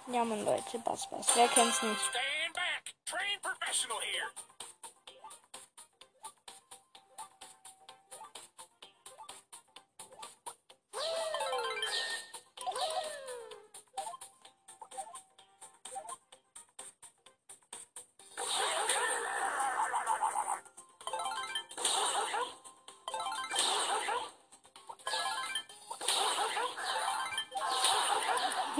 Ja, 0.08 0.24
man 0.24 0.44
Leute, 0.44 0.78
Bass 0.80 1.08
Bass. 1.08 1.28
Wer 1.34 1.48
kennt's 1.48 1.82
nicht? 1.82 2.00
Stand 2.00 2.54
back. 2.54 2.94
Train 3.04 3.40
professional 3.40 4.00
here. 4.00 4.55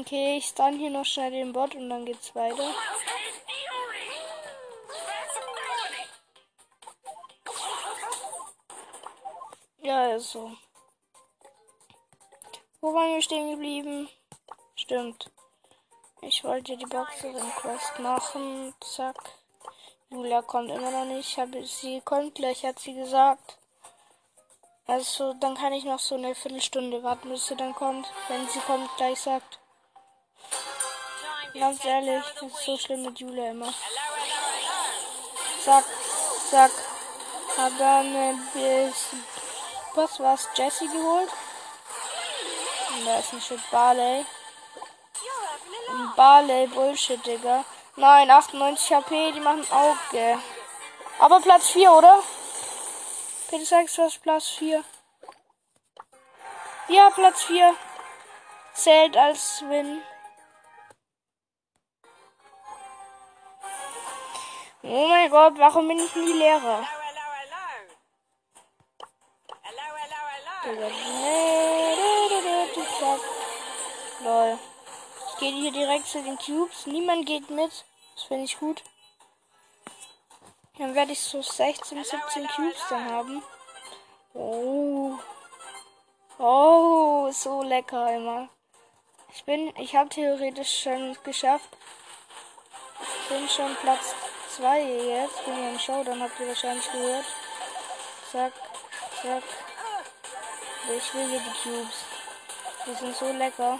Okay, 0.00 0.36
ich 0.36 0.46
stun 0.46 0.78
hier 0.78 0.90
noch 0.90 1.04
schnell 1.04 1.32
den 1.32 1.52
Bot 1.52 1.74
und 1.74 1.90
dann 1.90 2.06
geht's 2.06 2.32
weiter. 2.32 2.72
Ja, 9.82 10.14
ist 10.14 10.30
so. 10.30 10.52
Wo 12.80 12.94
waren 12.94 13.14
wir 13.14 13.22
stehen 13.22 13.50
geblieben? 13.50 14.08
Stimmt. 14.76 15.32
Ich 16.22 16.44
wollte 16.44 16.76
die 16.76 16.86
Boxerin 16.86 17.50
Quest 17.56 17.98
machen. 17.98 18.74
Zack. 18.80 19.16
Julia 20.10 20.42
kommt 20.42 20.70
immer 20.70 20.92
noch 20.92 21.06
nicht. 21.06 21.36
Habe 21.38 21.66
sie 21.66 22.00
kommt 22.02 22.36
gleich, 22.36 22.64
hat 22.64 22.78
sie 22.78 22.94
gesagt. 22.94 23.58
Also 24.86 25.34
dann 25.34 25.56
kann 25.56 25.72
ich 25.72 25.84
noch 25.84 25.98
so 25.98 26.14
eine 26.14 26.36
Viertelstunde 26.36 27.02
warten, 27.02 27.30
bis 27.30 27.48
sie 27.48 27.56
dann 27.56 27.74
kommt. 27.74 28.06
Wenn 28.28 28.46
sie 28.48 28.60
kommt, 28.60 28.88
gleich 28.96 29.20
sagt. 29.20 29.58
Ganz 31.54 31.84
ehrlich, 31.84 32.24
das 32.40 32.52
ist 32.52 32.64
so 32.64 32.78
schlimm 32.78 33.02
mit 33.02 33.18
Julia 33.18 33.50
immer. 33.50 33.72
Zack, 35.64 35.84
zack. 36.50 36.70
Hab 37.56 37.76
dann 37.78 38.14
äh, 38.14 38.90
was 39.94 40.20
war's? 40.20 40.48
Jesse 40.54 40.86
geholt. 40.86 41.30
Da 43.04 43.18
ist 43.18 43.32
ein 43.32 43.40
Shit 43.40 43.70
Barley. 43.70 44.24
Ein 45.90 46.12
Barley 46.14 46.66
Bullshit, 46.68 47.24
Digga. 47.26 47.64
Nein, 47.96 48.30
98 48.30 48.92
HP, 48.94 49.32
die 49.32 49.40
machen 49.40 49.66
Auge. 49.72 50.38
Aber 51.18 51.40
Platz 51.40 51.70
4, 51.70 51.92
oder? 51.92 52.22
Bitte 53.50 53.64
sagst 53.64 53.98
was 53.98 54.18
Platz 54.18 54.48
4. 54.50 54.84
Ja, 56.88 57.10
Platz 57.10 57.42
4. 57.42 57.74
Zählt 58.74 59.16
als 59.16 59.64
Win. 59.68 60.00
Oh 64.82 65.08
mein 65.08 65.28
Gott, 65.28 65.58
warum 65.58 65.88
bin 65.88 65.98
ich 65.98 66.14
nie 66.14 66.32
Lehrer? 66.34 66.86
Lol. 74.22 74.58
Ich 75.28 75.38
gehe 75.40 75.52
hier 75.52 75.72
direkt 75.72 76.06
zu 76.06 76.22
den 76.22 76.38
Cubes. 76.38 76.86
Niemand 76.86 77.26
geht 77.26 77.50
mit. 77.50 77.84
Das 78.14 78.24
finde 78.24 78.44
ich 78.44 78.58
gut. 78.58 78.84
Dann 80.78 80.94
werde 80.94 81.12
ich 81.12 81.20
so 81.20 81.42
16, 81.42 82.04
17 82.04 82.48
Cubes 82.48 82.84
dann 82.88 83.10
haben. 83.10 83.42
Oh. 84.34 85.18
Oh, 86.38 87.30
so 87.32 87.62
lecker 87.62 88.14
immer. 88.14 88.48
Ich 89.34 89.44
bin, 89.44 89.74
ich 89.76 89.96
habe 89.96 90.08
theoretisch 90.08 90.82
schon 90.82 91.16
geschafft. 91.24 91.68
Ich 93.00 93.28
bin 93.28 93.48
schon 93.48 93.74
Platz 93.76 94.14
2 94.58 94.80
jetzt. 94.80 95.44
Bin 95.44 95.62
ja 95.62 95.70
im 95.70 95.78
Showdown, 95.78 96.20
habt 96.20 96.38
ihr 96.40 96.48
wahrscheinlich 96.48 96.90
gehört. 96.90 97.24
Zack, 98.32 98.52
zack. 99.22 99.42
Ich 100.96 101.14
will 101.14 101.28
hier 101.28 101.40
die 101.40 101.62
Cubes. 101.62 102.04
Die 102.86 102.94
sind 102.94 103.16
so 103.16 103.30
lecker. 103.30 103.78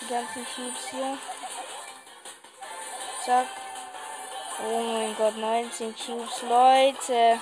Die 0.00 0.06
ganzen 0.06 0.46
Cubes 0.54 0.88
hier. 0.90 1.18
Zack. 3.26 3.46
Oh 4.66 4.80
mein 4.80 5.14
Gott, 5.16 5.36
19 5.36 5.94
Cubes. 5.94 6.42
Leute. 6.42 7.38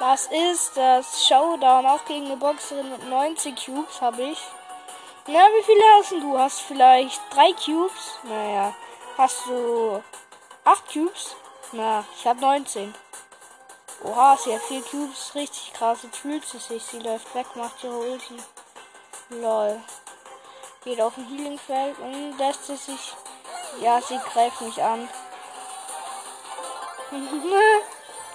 Was 0.00 0.26
ist 0.26 0.76
das? 0.76 1.24
Showdown. 1.26 1.86
Auch 1.86 2.04
gegen 2.04 2.26
eine 2.26 2.36
Boxerin 2.36 2.90
mit 2.90 3.08
19 3.08 3.54
Cubes 3.54 4.00
habe 4.00 4.22
ich. 4.22 4.38
Na, 5.28 5.38
wie 5.38 5.62
viele 5.62 5.84
hast 5.96 6.10
du? 6.10 6.36
Hast 6.36 6.62
vielleicht 6.62 7.20
drei 7.30 7.52
Cubes? 7.52 8.18
Naja. 8.24 8.74
Hast 9.16 9.46
du 9.46 10.02
8 10.64 10.92
Cubes? 10.92 11.34
Na, 11.72 12.04
ich 12.16 12.26
habe 12.26 12.40
19. 12.40 12.94
Oha, 14.04 14.36
sie 14.36 14.54
hat 14.54 14.62
4 14.62 14.82
Cubes. 14.82 15.34
Richtig 15.34 15.72
krass. 15.72 15.98
Jetzt 16.02 16.18
fühlt 16.18 16.44
sie 16.44 16.58
sich. 16.58 16.82
Sie 16.84 17.00
läuft 17.00 17.34
weg, 17.34 17.46
macht 17.54 17.82
ihre 17.82 17.96
Ulti. 17.96 18.36
Lol. 19.30 19.80
Geht 20.84 21.00
auf 21.00 21.16
ein 21.16 21.26
Healingfeld 21.26 21.98
und 21.98 22.38
lässt 22.38 22.66
sie 22.66 22.76
sich. 22.76 23.14
Ja, 23.80 24.00
sie 24.00 24.18
greift 24.32 24.60
mich 24.60 24.82
an. 24.82 25.08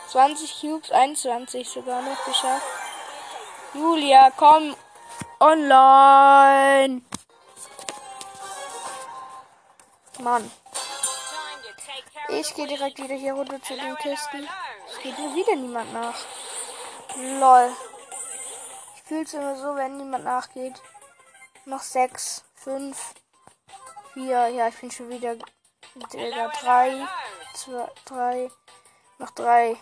20 0.09 0.61
Cubes, 0.61 0.91
21 0.91 1.69
sogar 1.69 2.01
noch 2.01 2.25
geschafft. 2.25 2.65
Julia, 3.73 4.31
komm 4.35 4.75
online. 5.39 7.01
Mann. 10.19 10.49
Ich 12.39 12.53
gehe 12.53 12.67
direkt 12.67 12.99
wieder 12.99 13.15
hier 13.15 13.33
runter 13.33 13.59
zu 13.63 13.75
den 13.75 13.95
Kisten. 13.95 14.47
Es 14.87 14.99
geht 15.01 15.17
mir 15.17 15.33
wieder 15.33 15.55
niemand 15.55 15.91
nach. 15.91 16.15
Lol. 17.15 17.71
Ich 18.95 19.03
fühle 19.03 19.23
es 19.23 19.33
immer 19.33 19.55
so, 19.55 19.75
wenn 19.75 19.97
niemand 19.97 20.23
nachgeht. 20.23 20.79
Noch 21.65 21.81
sechs, 21.81 22.43
fünf, 22.53 23.15
vier. 24.13 24.49
Ja, 24.49 24.67
ich 24.67 24.77
bin 24.77 24.91
schon 24.91 25.09
wieder. 25.09 25.35
wieder 25.95 26.49
drei, 26.61 27.07
zwei, 27.55 27.89
drei. 28.05 28.51
Noch 29.17 29.31
drei. 29.31 29.75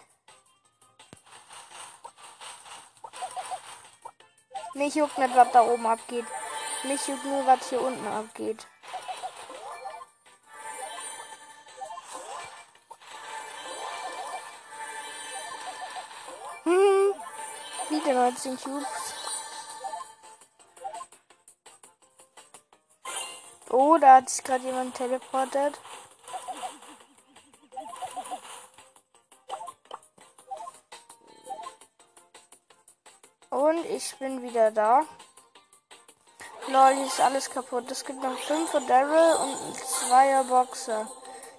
Mich 4.76 4.96
juckt 4.96 5.18
nicht, 5.18 5.36
was 5.36 5.52
da 5.52 5.62
oben 5.62 5.86
abgeht. 5.88 6.26
Mich 6.84 7.06
juckt 7.06 7.26
nur, 7.26 7.46
was 7.46 7.70
hier 7.70 7.82
unten 7.82 8.08
abgeht. 8.08 8.66
Wieder 17.96 18.14
19 18.14 18.58
Cubes. 18.60 18.88
Oh, 23.70 23.98
da 23.98 24.16
hat 24.16 24.30
sich 24.30 24.44
gerade 24.44 24.66
jemand 24.66 24.96
teleportet. 24.96 25.80
Und 33.50 33.86
ich 33.86 34.18
bin 34.18 34.42
wieder 34.42 34.72
da. 34.72 35.04
Lol, 36.68 36.96
hier 36.96 37.06
ist 37.06 37.22
alles 37.22 37.50
kaputt. 37.50 37.90
Es 37.90 38.04
gibt 38.04 38.22
noch 38.22 38.38
5 38.38 38.72
von 38.72 38.86
Daryl 38.88 39.36
und 39.38 39.54
ein 39.54 39.74
zweier 39.76 40.44
Boxer. 40.44 41.10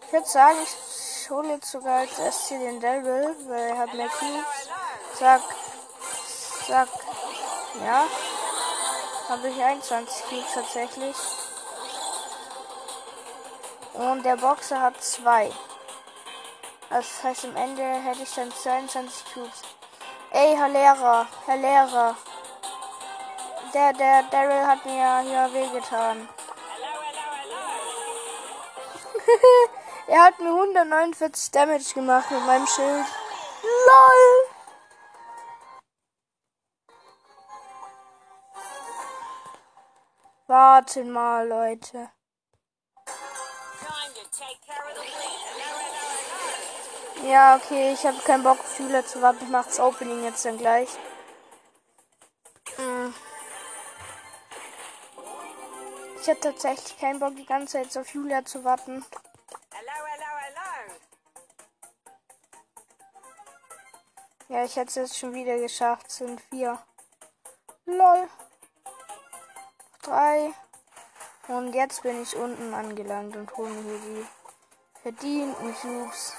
Ich 0.06 0.12
würde 0.12 0.28
sagen, 0.28 0.58
ich 0.62 1.30
hole 1.30 1.48
jetzt 1.54 1.70
sogar 1.70 2.00
als 2.00 2.18
erstes 2.18 2.48
hier 2.48 2.58
den 2.58 2.80
Daryl, 2.80 3.34
weil 3.48 3.70
er 3.70 3.78
hat 3.78 3.94
mehr 3.94 4.08
Cubes. 4.08 4.68
Zack. 5.14 5.40
Zack. 6.66 6.88
Ja. 7.84 8.06
Habe 9.28 9.48
ich 9.48 9.62
21 9.62 10.24
Cubes 10.28 10.54
tatsächlich. 10.54 11.16
Und 13.94 14.24
der 14.24 14.36
Boxer 14.36 14.80
hat 14.80 15.02
2. 15.02 15.52
Das 16.90 17.22
heißt, 17.22 17.44
am 17.44 17.56
Ende 17.56 17.82
hätte 17.82 18.22
ich 18.22 18.34
dann 18.34 18.52
22 18.52 19.32
Cubes. 19.32 19.62
Ey, 20.30 20.56
Herr 20.56 20.68
Lehrer, 20.68 21.26
Herr 21.46 21.56
Lehrer. 21.56 22.16
Der, 23.72 23.92
der 23.92 24.22
Daryl 24.24 24.66
hat 24.66 24.84
mir 24.84 24.96
ja 24.96 25.20
hier 25.20 25.52
wehgetan. 25.52 26.28
er 30.08 30.22
hat 30.24 30.40
mir 30.40 30.50
149 30.50 31.50
Damage 31.52 31.94
gemacht 31.94 32.30
mit 32.30 32.44
meinem 32.44 32.66
Schild. 32.66 33.06
LOL! 33.62 34.45
Warten 40.58 41.10
mal, 41.10 41.46
Leute. 41.46 42.08
Ja, 47.26 47.56
okay, 47.56 47.92
ich 47.92 48.06
habe 48.06 48.16
keinen 48.20 48.42
Bock, 48.42 48.64
viele 48.64 49.04
zu 49.04 49.20
warten. 49.20 49.44
Ich 49.44 49.50
mache 49.50 49.66
das 49.66 49.78
Opening 49.78 50.24
jetzt 50.24 50.46
dann 50.46 50.56
gleich. 50.56 50.88
Hm. 52.76 53.14
Ich 56.22 56.26
habe 56.26 56.40
tatsächlich 56.40 56.98
keinen 56.98 57.20
Bock, 57.20 57.36
die 57.36 57.44
ganze 57.44 57.82
Zeit 57.82 57.94
auf 57.98 58.08
Julia 58.14 58.42
zu 58.42 58.64
warten. 58.64 59.04
Ja, 64.48 64.64
ich 64.64 64.74
hätte 64.76 64.88
es 64.88 64.94
jetzt 64.94 65.18
schon 65.18 65.34
wieder 65.34 65.58
geschafft. 65.58 66.06
Es 66.08 66.16
sind 66.16 66.40
vier. 66.40 66.78
Lol. 67.84 68.30
Drei. 70.06 70.54
Und 71.48 71.74
jetzt 71.74 72.04
bin 72.04 72.22
ich 72.22 72.36
unten 72.36 72.72
angelangt 72.74 73.34
und 73.34 73.56
hole 73.56 73.70
mir 73.70 73.98
hier 73.98 74.22
die 74.22 74.26
verdienten 75.02 75.74
Cubes. 75.74 76.32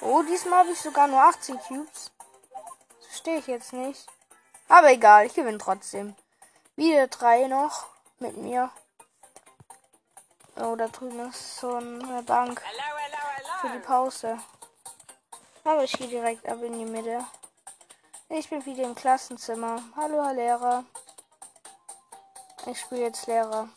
Oh, 0.00 0.22
diesmal 0.22 0.60
habe 0.60 0.70
ich 0.70 0.80
sogar 0.80 1.06
nur 1.08 1.20
18 1.20 1.58
Cubes. 1.58 2.10
Das 2.96 3.06
verstehe 3.08 3.36
ich 3.36 3.46
jetzt 3.48 3.74
nicht. 3.74 4.06
Aber 4.68 4.92
egal, 4.92 5.26
ich 5.26 5.34
gewinne 5.34 5.58
trotzdem. 5.58 6.16
Wieder 6.74 7.08
drei 7.08 7.48
noch 7.48 7.84
mit 8.18 8.38
mir. 8.38 8.70
Oh, 10.56 10.74
da 10.74 10.88
drüben 10.88 11.28
ist 11.28 11.58
so 11.58 11.74
eine 11.74 12.22
Bank 12.22 12.62
für 13.60 13.68
die 13.68 13.78
Pause. 13.80 14.38
Aber 15.64 15.84
ich 15.84 15.92
gehe 15.92 16.08
direkt 16.08 16.48
ab 16.48 16.62
in 16.62 16.78
die 16.78 16.84
Mitte. 16.84 17.24
Ich 18.28 18.48
bin 18.48 18.64
wieder 18.64 18.84
im 18.84 18.94
Klassenzimmer. 18.94 19.82
Hallo, 19.96 20.24
Herr 20.24 20.34
Lehrer. 20.34 20.84
Ich 22.66 22.80
spiele 22.80 23.02
jetzt 23.02 23.26
Lehrer. 23.26 23.68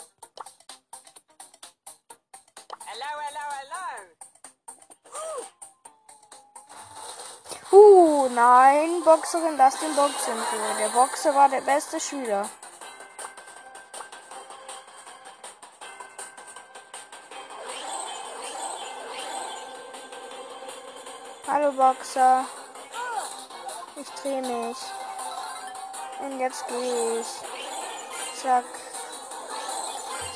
Uh, 7.72 8.30
nein, 8.30 9.04
Boxerin, 9.04 9.58
lass 9.58 9.78
den 9.80 9.94
Boxen 9.96 10.38
für. 10.50 10.80
Der 10.80 10.90
Boxer 10.90 11.36
war 11.36 11.50
der 11.50 11.62
beste 11.62 12.00
Schüler. 12.00 12.50
Hallo 21.66 21.78
Boxer. 21.78 22.46
Ich 23.96 24.08
drehe 24.22 24.40
mich. 24.40 24.78
Und 26.22 26.40
jetzt 26.40 26.68
gehe 26.68 27.20
ich. 27.20 27.28
Zack. 28.40 28.66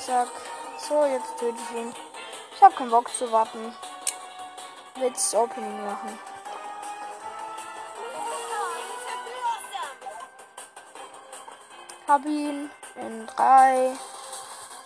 Zack. 0.04 0.28
So, 0.80 1.06
jetzt 1.06 1.38
töte 1.38 1.56
ich 1.70 1.78
ihn. 1.78 1.94
Ich 2.56 2.64
habe 2.64 2.74
keinen 2.74 2.90
Bock 2.90 3.14
zu 3.14 3.32
warten. 3.32 3.76
Willst 4.96 5.36
Opening 5.36 5.86
machen. 5.86 6.18
Hab 12.08 12.26
ihn 12.26 12.72
in 12.96 13.28
3, 13.28 13.96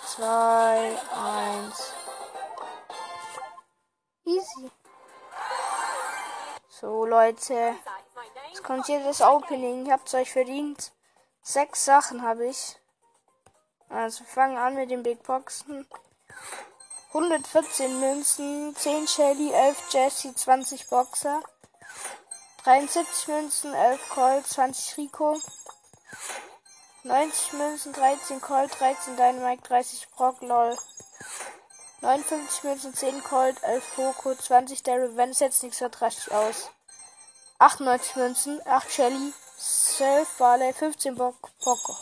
2, 0.08 0.97
1. 1.69 1.93
Easy. 4.25 4.83
So, 6.84 7.06
Leute. 7.06 7.78
Jetzt 8.50 8.62
kommt 8.62 8.88
hier 8.88 9.02
das 9.06 9.22
Opening. 9.22 9.86
Ihr 9.86 9.93
habt 9.93 10.10
es 10.10 10.15
euch 10.15 10.34
verdient. 10.34 10.91
Sechs 11.41 11.86
Sachen 11.86 12.24
habe 12.24 12.46
ich. 12.48 12.76
Also, 13.88 14.19
wir 14.19 14.28
fangen 14.28 14.58
an 14.58 14.76
mit 14.76 14.91
den 14.91 15.02
Big 15.02 15.24
Boxen. 15.24 15.88
114 17.13 18.02
Münzen, 18.02 18.76
10 18.76 19.08
Shelly, 19.08 19.54
11 19.54 19.93
Jesse, 19.93 20.36
20 20.36 20.89
Boxer. 20.89 21.41
73 22.65 23.30
Münzen, 23.30 23.74
11 23.74 24.10
Colt, 24.10 24.46
20 24.46 24.98
Rico. 24.98 25.39
90 27.04 27.54
Münzen, 27.54 27.93
13 27.93 28.41
Colt, 28.41 28.78
13 28.78 29.15
Dynamite, 29.15 29.63
30 29.69 30.12
Brock, 30.12 30.41
lol. 30.41 30.76
59 32.04 32.63
Münzen, 32.66 32.94
10 32.94 33.24
Colt, 33.24 33.56
11 33.63 33.96
Poco, 33.96 34.36
20 34.36 34.84
Daryl. 34.84 35.16
Wenn 35.16 35.30
es 35.30 35.39
jetzt 35.39 35.63
nichts 35.63 35.80
wird, 35.80 36.02
raste 36.02 36.24
ich 36.28 36.34
aus. 36.36 36.70
98 37.60 38.18
Münzen, 38.18 38.62
8 38.68 38.92
Shelly, 38.92 39.34
12 39.58 40.38
Barley, 40.38 40.74
15 40.74 41.16
Bock, 41.16 41.50
Poco. 41.63 41.96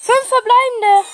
5 0.00 0.18
verbleibende. 0.26 1.08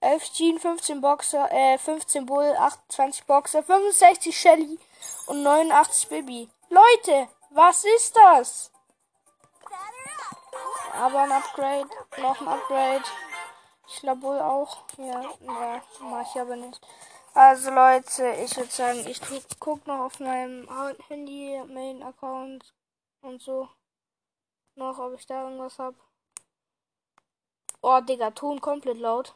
11 0.00 0.32
Jean, 0.32 0.60
15 0.60 1.00
Boxer, 1.00 1.50
äh, 1.50 1.76
15 1.78 2.26
Bull, 2.26 2.54
28 2.56 3.24
Boxer, 3.24 3.64
65 3.64 4.38
Shelly 4.38 4.78
und 5.26 5.42
89 5.42 6.08
Baby. 6.08 6.48
Leute, 6.68 7.28
was 7.50 7.84
ist 7.84 8.16
das? 8.16 8.70
Aber 10.94 11.22
ein 11.22 11.32
Upgrade, 11.32 11.88
noch 12.18 12.40
ein 12.40 12.48
Upgrade. 12.48 13.04
Ich 13.88 14.00
glaube 14.00 14.22
wohl 14.22 14.38
auch. 14.38 14.84
Ja, 14.96 15.22
ja, 15.40 15.82
mach 16.00 16.22
ich 16.22 16.40
aber 16.40 16.56
nicht. 16.56 16.80
Also 17.34 17.70
Leute, 17.70 18.28
ich 18.44 18.56
würde 18.56 18.70
sagen, 18.70 19.04
ich 19.08 19.20
guck, 19.58 19.86
noch 19.86 20.00
auf 20.00 20.20
meinem 20.20 20.68
Handy, 21.08 21.60
Main 21.66 22.02
Account 22.02 22.72
und 23.22 23.42
so. 23.42 23.68
Noch, 24.76 24.98
ob 24.98 25.14
ich 25.14 25.26
da 25.26 25.42
irgendwas 25.42 25.78
hab. 25.78 25.94
Oh, 27.82 28.00
Digga, 28.00 28.30
Ton 28.30 28.60
komplett 28.60 28.98
laut. 28.98 29.34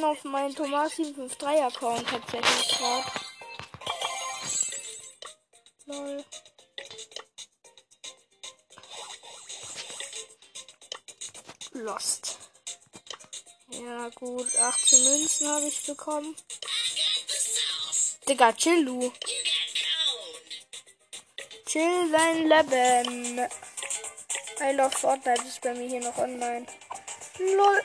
Bin 0.00 0.08
auf 0.08 0.24
meinen 0.24 0.54
Thomas 0.54 0.96
753 0.96 1.62
Account 1.62 2.08
tatsächlich 2.08 2.68
gerade. 2.68 3.04
Lol. 5.84 6.24
Lost. 11.72 12.38
Ja, 13.68 14.08
gut. 14.14 14.56
18 14.56 15.04
Münzen 15.04 15.48
habe 15.48 15.66
ich 15.66 15.84
bekommen. 15.84 16.34
Digga, 18.26 18.54
chill 18.54 18.82
du. 18.86 19.12
Chill 21.66 22.10
dein 22.10 22.48
Leben. 22.48 23.50
I 24.60 24.72
love 24.72 24.96
Fortnite 24.96 25.42
ist 25.46 25.60
bei 25.60 25.74
mir 25.74 25.88
hier 25.88 26.00
noch 26.00 26.16
online. 26.16 26.64
Lol. 27.38 27.82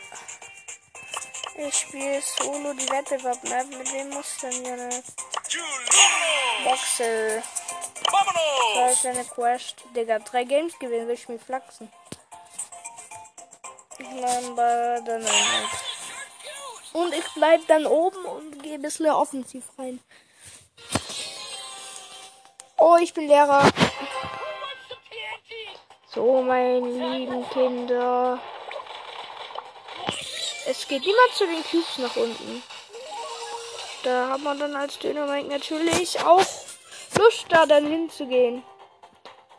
Ich 1.57 1.75
spiele 1.75 2.21
Solo 2.21 2.73
die 2.73 2.89
Wettbewerb 2.89 3.41
Map. 3.45 3.67
Mit 3.67 3.93
wem 3.93 4.09
muss 4.09 4.37
denn 4.41 4.51
hier 4.51 4.73
eine 4.73 5.03
Boxel? 6.65 7.43
Da 8.75 8.89
ist 8.89 9.05
eine 9.05 9.23
Quest. 9.23 9.75
Digga, 9.95 10.19
drei 10.19 10.43
Games 10.43 10.77
gewinnen, 10.79 11.07
will 11.07 11.15
ich 11.15 11.29
mir 11.29 11.39
flachsen. 11.39 11.91
Nein, 13.99 14.55
dann 14.55 15.21
nein. 15.21 15.69
Und 16.91 17.13
ich 17.13 17.25
bleib 17.35 17.65
dann 17.67 17.85
oben 17.85 18.25
und 18.25 18.61
gehe 18.61 18.75
ein 18.75 18.81
bisschen 18.81 19.07
offensiv 19.07 19.63
rein. 19.77 20.01
Oh, 22.77 22.97
ich 22.99 23.13
bin 23.13 23.27
Lehrer. 23.27 23.69
So, 26.13 26.41
meine 26.41 26.87
lieben 26.87 27.49
Kinder. 27.49 28.39
Es 30.67 30.87
geht 30.87 31.05
immer 31.05 31.33
zu 31.33 31.45
den 31.45 31.63
Cubes 31.63 31.97
nach 31.99 32.15
unten. 32.15 32.63
Da 34.03 34.29
hat 34.29 34.41
man 34.41 34.59
dann 34.59 34.75
als 34.75 34.97
Dönermike 34.97 35.47
natürlich 35.47 36.19
auch 36.25 36.43
Lust, 37.17 37.45
da 37.49 37.67
dann 37.67 37.85
hinzugehen. 37.85 38.63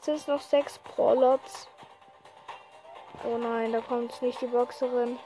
Es 0.01 0.07
sind 0.07 0.29
noch 0.29 0.40
sechs 0.40 0.79
Prolots. 0.79 1.69
Oh 3.25 3.38
nein, 3.38 3.73
da 3.73 3.81
kommt 3.81 4.21
nicht 4.21 4.40
die 4.40 4.47
Boxerin. 4.47 5.19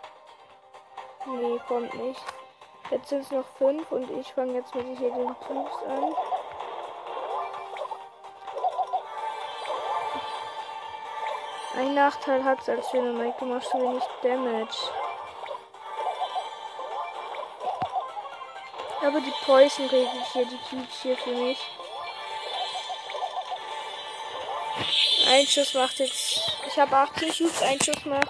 Nee, 1.26 1.60
kommt 1.66 1.94
nicht. 1.94 2.20
Jetzt 2.90 3.08
sind 3.08 3.22
es 3.22 3.30
noch 3.30 3.46
fünf 3.56 3.90
und 3.90 4.10
ich 4.18 4.32
fange 4.34 4.54
jetzt 4.54 4.74
mit 4.74 4.98
hier 4.98 5.10
den 5.10 5.34
Cubes 5.40 5.82
an. 5.86 6.14
Ein 11.76 11.94
Nachteil 11.94 12.44
hat 12.44 12.60
es 12.60 12.68
als 12.68 12.90
Dynamite, 12.90 13.36
du 13.38 13.46
machst 13.46 13.70
so 13.70 13.80
wenig 13.80 14.04
Damage. 14.22 14.76
Aber 19.10 19.20
die 19.20 19.34
Poison 19.44 19.86
regelt 19.86 20.26
hier 20.32 20.46
die 20.46 20.58
Cubes 20.68 21.02
hier 21.02 21.16
für 21.16 21.32
mich. 21.32 21.58
Ein 25.28 25.44
Schuss 25.48 25.74
macht 25.74 25.98
jetzt. 25.98 26.40
Ich 26.68 26.78
habe 26.78 26.94
18 26.94 27.32
Cubes, 27.32 27.60
ein 27.60 27.80
Schuss 27.80 28.04
macht 28.04 28.28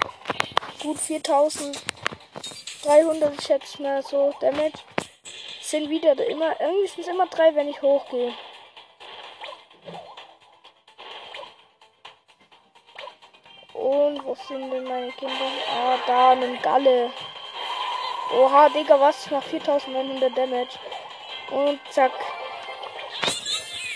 gut 0.80 0.98
4300, 0.98 3.38
ich 3.38 3.44
schätze 3.44 3.82
mal 3.82 4.02
so 4.02 4.32
Damage. 4.40 4.78
Sind 5.60 5.90
wieder 5.90 6.12
immer, 6.26 6.58
irgendwie 6.58 6.88
sind 6.88 7.00
es 7.00 7.08
immer 7.08 7.26
drei, 7.26 7.54
wenn 7.54 7.68
ich 7.68 7.82
hochgehe. 7.82 8.32
Und 13.74 14.24
wo 14.24 14.34
sind 14.48 14.70
denn 14.70 14.84
meine 14.84 15.12
Kinder? 15.12 15.34
Ah, 15.70 15.98
da, 16.06 16.30
ein 16.30 16.62
Galle. 16.62 17.12
Oha, 18.32 18.68
Digga, 18.68 19.00
was? 19.00 19.24
Ich 19.26 19.30
mach 19.32 19.42
4900 19.42 20.36
Damage. 20.36 20.78
Und 21.50 21.80
zack. 21.90 22.12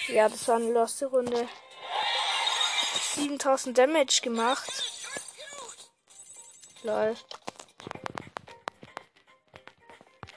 Ja, 0.09 0.29
das 0.29 0.49
war 0.49 0.57
eine 0.57 0.73
loste 0.73 1.07
Runde. 1.07 1.49
7000 3.15 3.79
Damage 3.79 4.21
gemacht. 4.23 4.71
Läuft. 6.83 7.27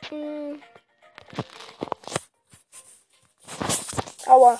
Hm. 0.10 0.62
Aua. 4.27 4.60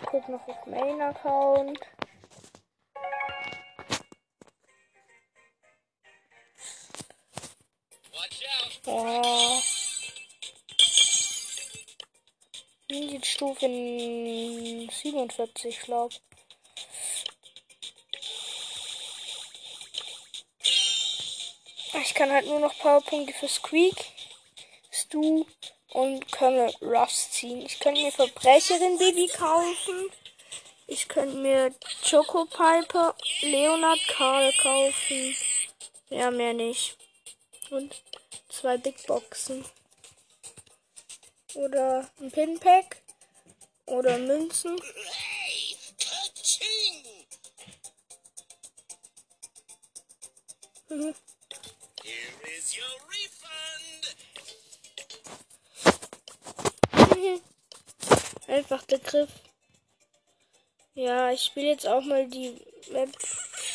Ich 0.00 0.06
guck 0.06 0.28
noch 0.28 0.48
auf 0.48 0.66
Main 0.66 1.00
Account. 1.00 1.78
Stufe 13.38 13.68
47, 14.90 15.80
glaube 15.82 16.16
Ich 22.02 22.14
kann 22.14 22.32
halt 22.32 22.46
nur 22.46 22.58
noch 22.58 22.76
Powerpunkte 22.78 23.32
für 23.32 23.46
Squeak, 23.46 23.94
Stu 24.90 25.46
und 25.90 26.32
Colonel 26.32 26.74
Ruffs 26.82 27.30
ziehen. 27.30 27.64
Ich 27.64 27.78
könnte 27.78 28.02
mir 28.02 28.10
Verbrecherin 28.10 28.98
Baby 28.98 29.28
kaufen. 29.28 30.10
Ich 30.88 31.06
könnte 31.06 31.36
mir 31.36 31.72
Choco 32.10 32.44
Piper, 32.44 33.14
Leonard 33.42 34.00
Karl 34.08 34.52
kaufen. 34.60 35.36
Ja, 36.10 36.32
mehr 36.32 36.54
nicht. 36.54 36.96
Und 37.70 38.02
zwei 38.48 38.78
Big 38.78 39.06
Boxen. 39.06 39.64
Oder 41.54 42.10
ein 42.20 42.32
Pinpack. 42.32 42.96
Oder 43.88 44.18
Münzen. 44.18 44.80
Mhm. 50.88 51.14
Einfach 58.46 58.82
der 58.84 58.98
Griff. 58.98 59.30
Ja, 60.94 61.30
ich 61.30 61.44
spiele 61.44 61.68
jetzt 61.68 61.86
auch 61.86 62.02
mal 62.02 62.26
die 62.26 62.60
Map, 62.90 63.10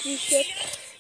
die 0.03 0.15
ich 0.15 0.29
jetzt 0.29 0.51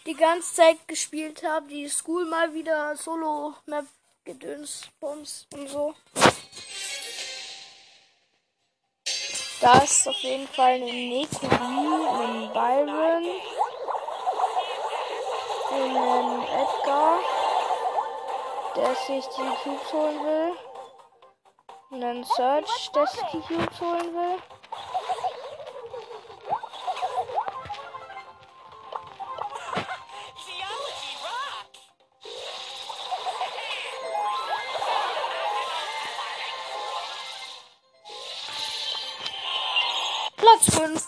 die 0.05 0.13
ganze 0.13 0.53
Zeit 0.53 0.87
gespielt 0.87 1.43
habe. 1.43 1.67
Die 1.67 1.89
School 1.89 2.25
mal 2.25 2.53
wieder 2.53 2.95
Solo-Map 2.95 3.85
Gedöns, 4.25 4.83
Bums 5.01 5.47
und 5.53 5.67
so. 5.67 5.93
Da 9.63 9.77
ist 9.77 10.09
auf 10.09 10.17
jeden 10.17 10.45
Fall 10.49 10.73
eine 10.73 10.91
Nekuri, 10.91 11.47
ein 11.47 12.51
Byron, 12.51 13.23
ein 15.71 16.43
Edgar, 16.43 17.19
der 18.75 18.93
sich 18.93 19.25
die 19.25 19.55
Cubes 19.63 19.93
holen 19.93 20.25
will. 20.25 20.53
Und 21.91 22.03
ein 22.03 22.25
Search, 22.25 22.91
der 22.93 23.07
sich 23.07 23.23
die 23.31 23.39
Cubes 23.39 23.79
holen 23.79 24.13
will. 24.13 24.52
Platz 40.43 40.75
5. 40.75 41.07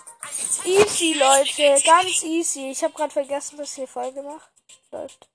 Easy, 0.64 1.14
Leute. 1.14 1.82
Ganz 1.84 2.24
easy. 2.24 2.72
Ich 2.72 2.82
habe 2.82 2.94
gerade 2.94 3.12
vergessen, 3.12 3.58
was 3.60 3.76
hier 3.76 3.86
Folge 3.86 4.22
macht. 4.22 4.48
Läuft. 4.92 5.28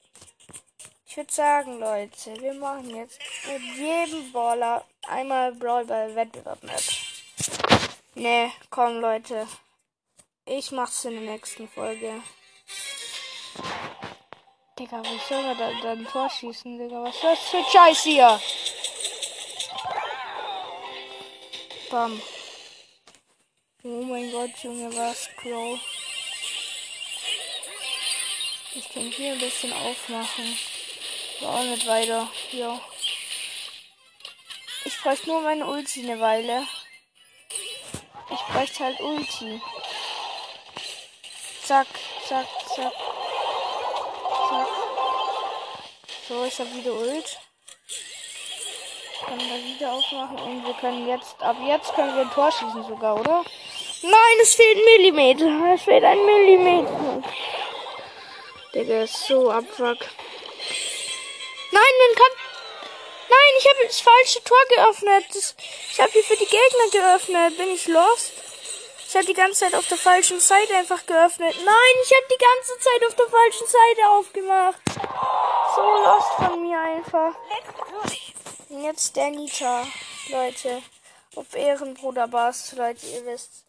Ich 1.07 1.19
würde 1.19 1.31
sagen, 1.31 1.79
Leute, 1.79 2.41
wir 2.41 2.55
machen 2.55 2.97
jetzt 2.97 3.19
mit 3.47 3.61
jedem 3.77 4.33
Baller 4.33 4.87
einmal 5.07 5.53
Brawl 5.53 5.85
Ball 5.85 6.15
Wettbewerb 6.17 6.63
Map. 6.63 6.81
Ne, 8.15 8.51
komm, 8.71 9.01
Leute. 9.01 9.47
Ich 10.47 10.71
mach's 10.71 11.05
in 11.05 11.23
der 11.23 11.33
nächsten 11.33 11.69
Folge. 11.69 12.23
Digga, 14.79 15.03
wie 15.03 15.21
soll 15.29 15.45
er 15.45 15.55
da, 15.57 15.71
da 15.83 15.91
ein 15.91 16.07
Tor 16.07 16.31
schießen, 16.31 16.79
Digga? 16.79 17.03
Was 17.03 17.17
ist 17.17 17.25
das 17.25 17.39
für 17.51 17.65
Scheiß 17.71 18.03
hier? 18.05 18.41
Bam. 21.91 22.19
Oh 23.83 24.03
mein 24.03 24.31
Gott, 24.31 24.51
Junge, 24.63 24.95
was 24.95 25.31
Crow. 25.39 25.81
Ich 28.75 28.93
kann 28.93 29.11
hier 29.11 29.33
ein 29.33 29.39
bisschen 29.39 29.73
aufmachen. 29.73 30.59
War 31.41 31.55
auch 31.55 31.63
nicht 31.63 31.87
weiter. 31.87 32.29
Ja. 32.53 32.79
Ich 34.85 35.01
bräuchte 35.01 35.31
nur 35.31 35.41
meine 35.41 35.67
Ulti 35.67 36.03
eine 36.03 36.21
Weile. 36.21 36.67
Ich 38.31 38.41
bräuchte 38.53 38.85
halt 38.85 39.01
Ulti. 39.01 39.63
Zack, 41.65 41.87
zack, 42.29 42.47
zack. 42.77 42.93
Zack. 44.51 44.69
So, 46.29 46.45
ich 46.45 46.59
habe 46.59 46.75
wieder 46.75 46.93
Ult 46.93 47.39
können 49.31 49.49
wir 49.49 49.65
wieder 49.65 49.93
aufmachen 49.93 50.39
und 50.41 50.67
wir 50.67 50.75
können 50.75 51.07
jetzt, 51.07 51.41
ab 51.41 51.57
jetzt 51.65 51.95
können 51.95 52.15
wir 52.17 52.23
ein 52.23 52.31
Tor 52.31 52.51
schießen 52.51 52.83
sogar, 52.83 53.19
oder? 53.19 53.45
Nein, 54.03 54.37
es 54.41 54.55
fehlt 54.55 54.79
ein 54.79 54.85
Millimeter. 54.85 55.75
Es 55.75 55.83
fehlt 55.83 56.05
ein 56.05 56.25
Millimeter. 56.25 57.23
Digga, 58.75 59.03
ist 59.03 59.27
so 59.27 59.51
abfuck. 59.51 59.99
Nein, 61.73 61.95
man 61.99 62.15
kann. 62.17 62.33
Nein, 63.29 63.53
ich 63.59 63.69
habe 63.69 63.87
das 63.87 64.01
falsche 64.01 64.43
Tor 64.43 64.59
geöffnet. 64.75 65.25
Das, 65.35 65.55
ich 65.93 66.01
habe 66.01 66.11
hier 66.13 66.25
für 66.25 66.37
die 66.37 66.47
Gegner 66.47 66.91
geöffnet. 66.93 67.59
Bin 67.59 67.71
ich 67.71 67.87
lost? 67.89 68.33
Ich 69.07 69.15
habe 69.15 69.27
die 69.27 69.35
ganze 69.35 69.65
Zeit 69.65 69.75
auf 69.75 69.87
der 69.89 69.99
falschen 69.99 70.41
Seite 70.41 70.75
einfach 70.77 71.05
geöffnet. 71.05 71.55
Nein, 71.65 71.95
ich 72.05 72.13
habe 72.13 72.27
die 72.31 72.39
ganze 72.39 72.79
Zeit 72.79 73.09
auf 73.09 73.15
der 73.17 73.27
falschen 73.27 73.67
Seite 73.67 74.09
aufgemacht. 74.09 74.81
So 75.75 75.83
lost 75.83 76.33
von 76.37 76.63
mir 76.63 76.79
einfach. 76.79 77.35
Und 78.69 78.85
jetzt 78.85 79.15
der 79.17 79.31
Nita. 79.31 79.87
Leute. 80.29 80.83
Auf 81.35 81.55
Ehrenbruder 81.55 82.29
Bass, 82.29 82.73
Leute, 82.77 83.07
ihr 83.07 83.27
wisst. 83.27 83.65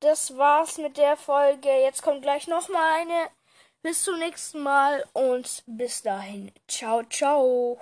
Das 0.00 0.36
war's 0.36 0.78
mit 0.78 0.96
der 0.96 1.16
Folge. 1.16 1.68
Jetzt 1.68 2.02
kommt 2.02 2.22
gleich 2.22 2.46
nochmal 2.46 3.00
eine. 3.00 3.30
Bis 3.82 4.02
zum 4.02 4.18
nächsten 4.18 4.60
Mal 4.60 5.04
und 5.12 5.62
bis 5.66 6.02
dahin. 6.02 6.52
Ciao, 6.68 7.02
ciao. 7.04 7.78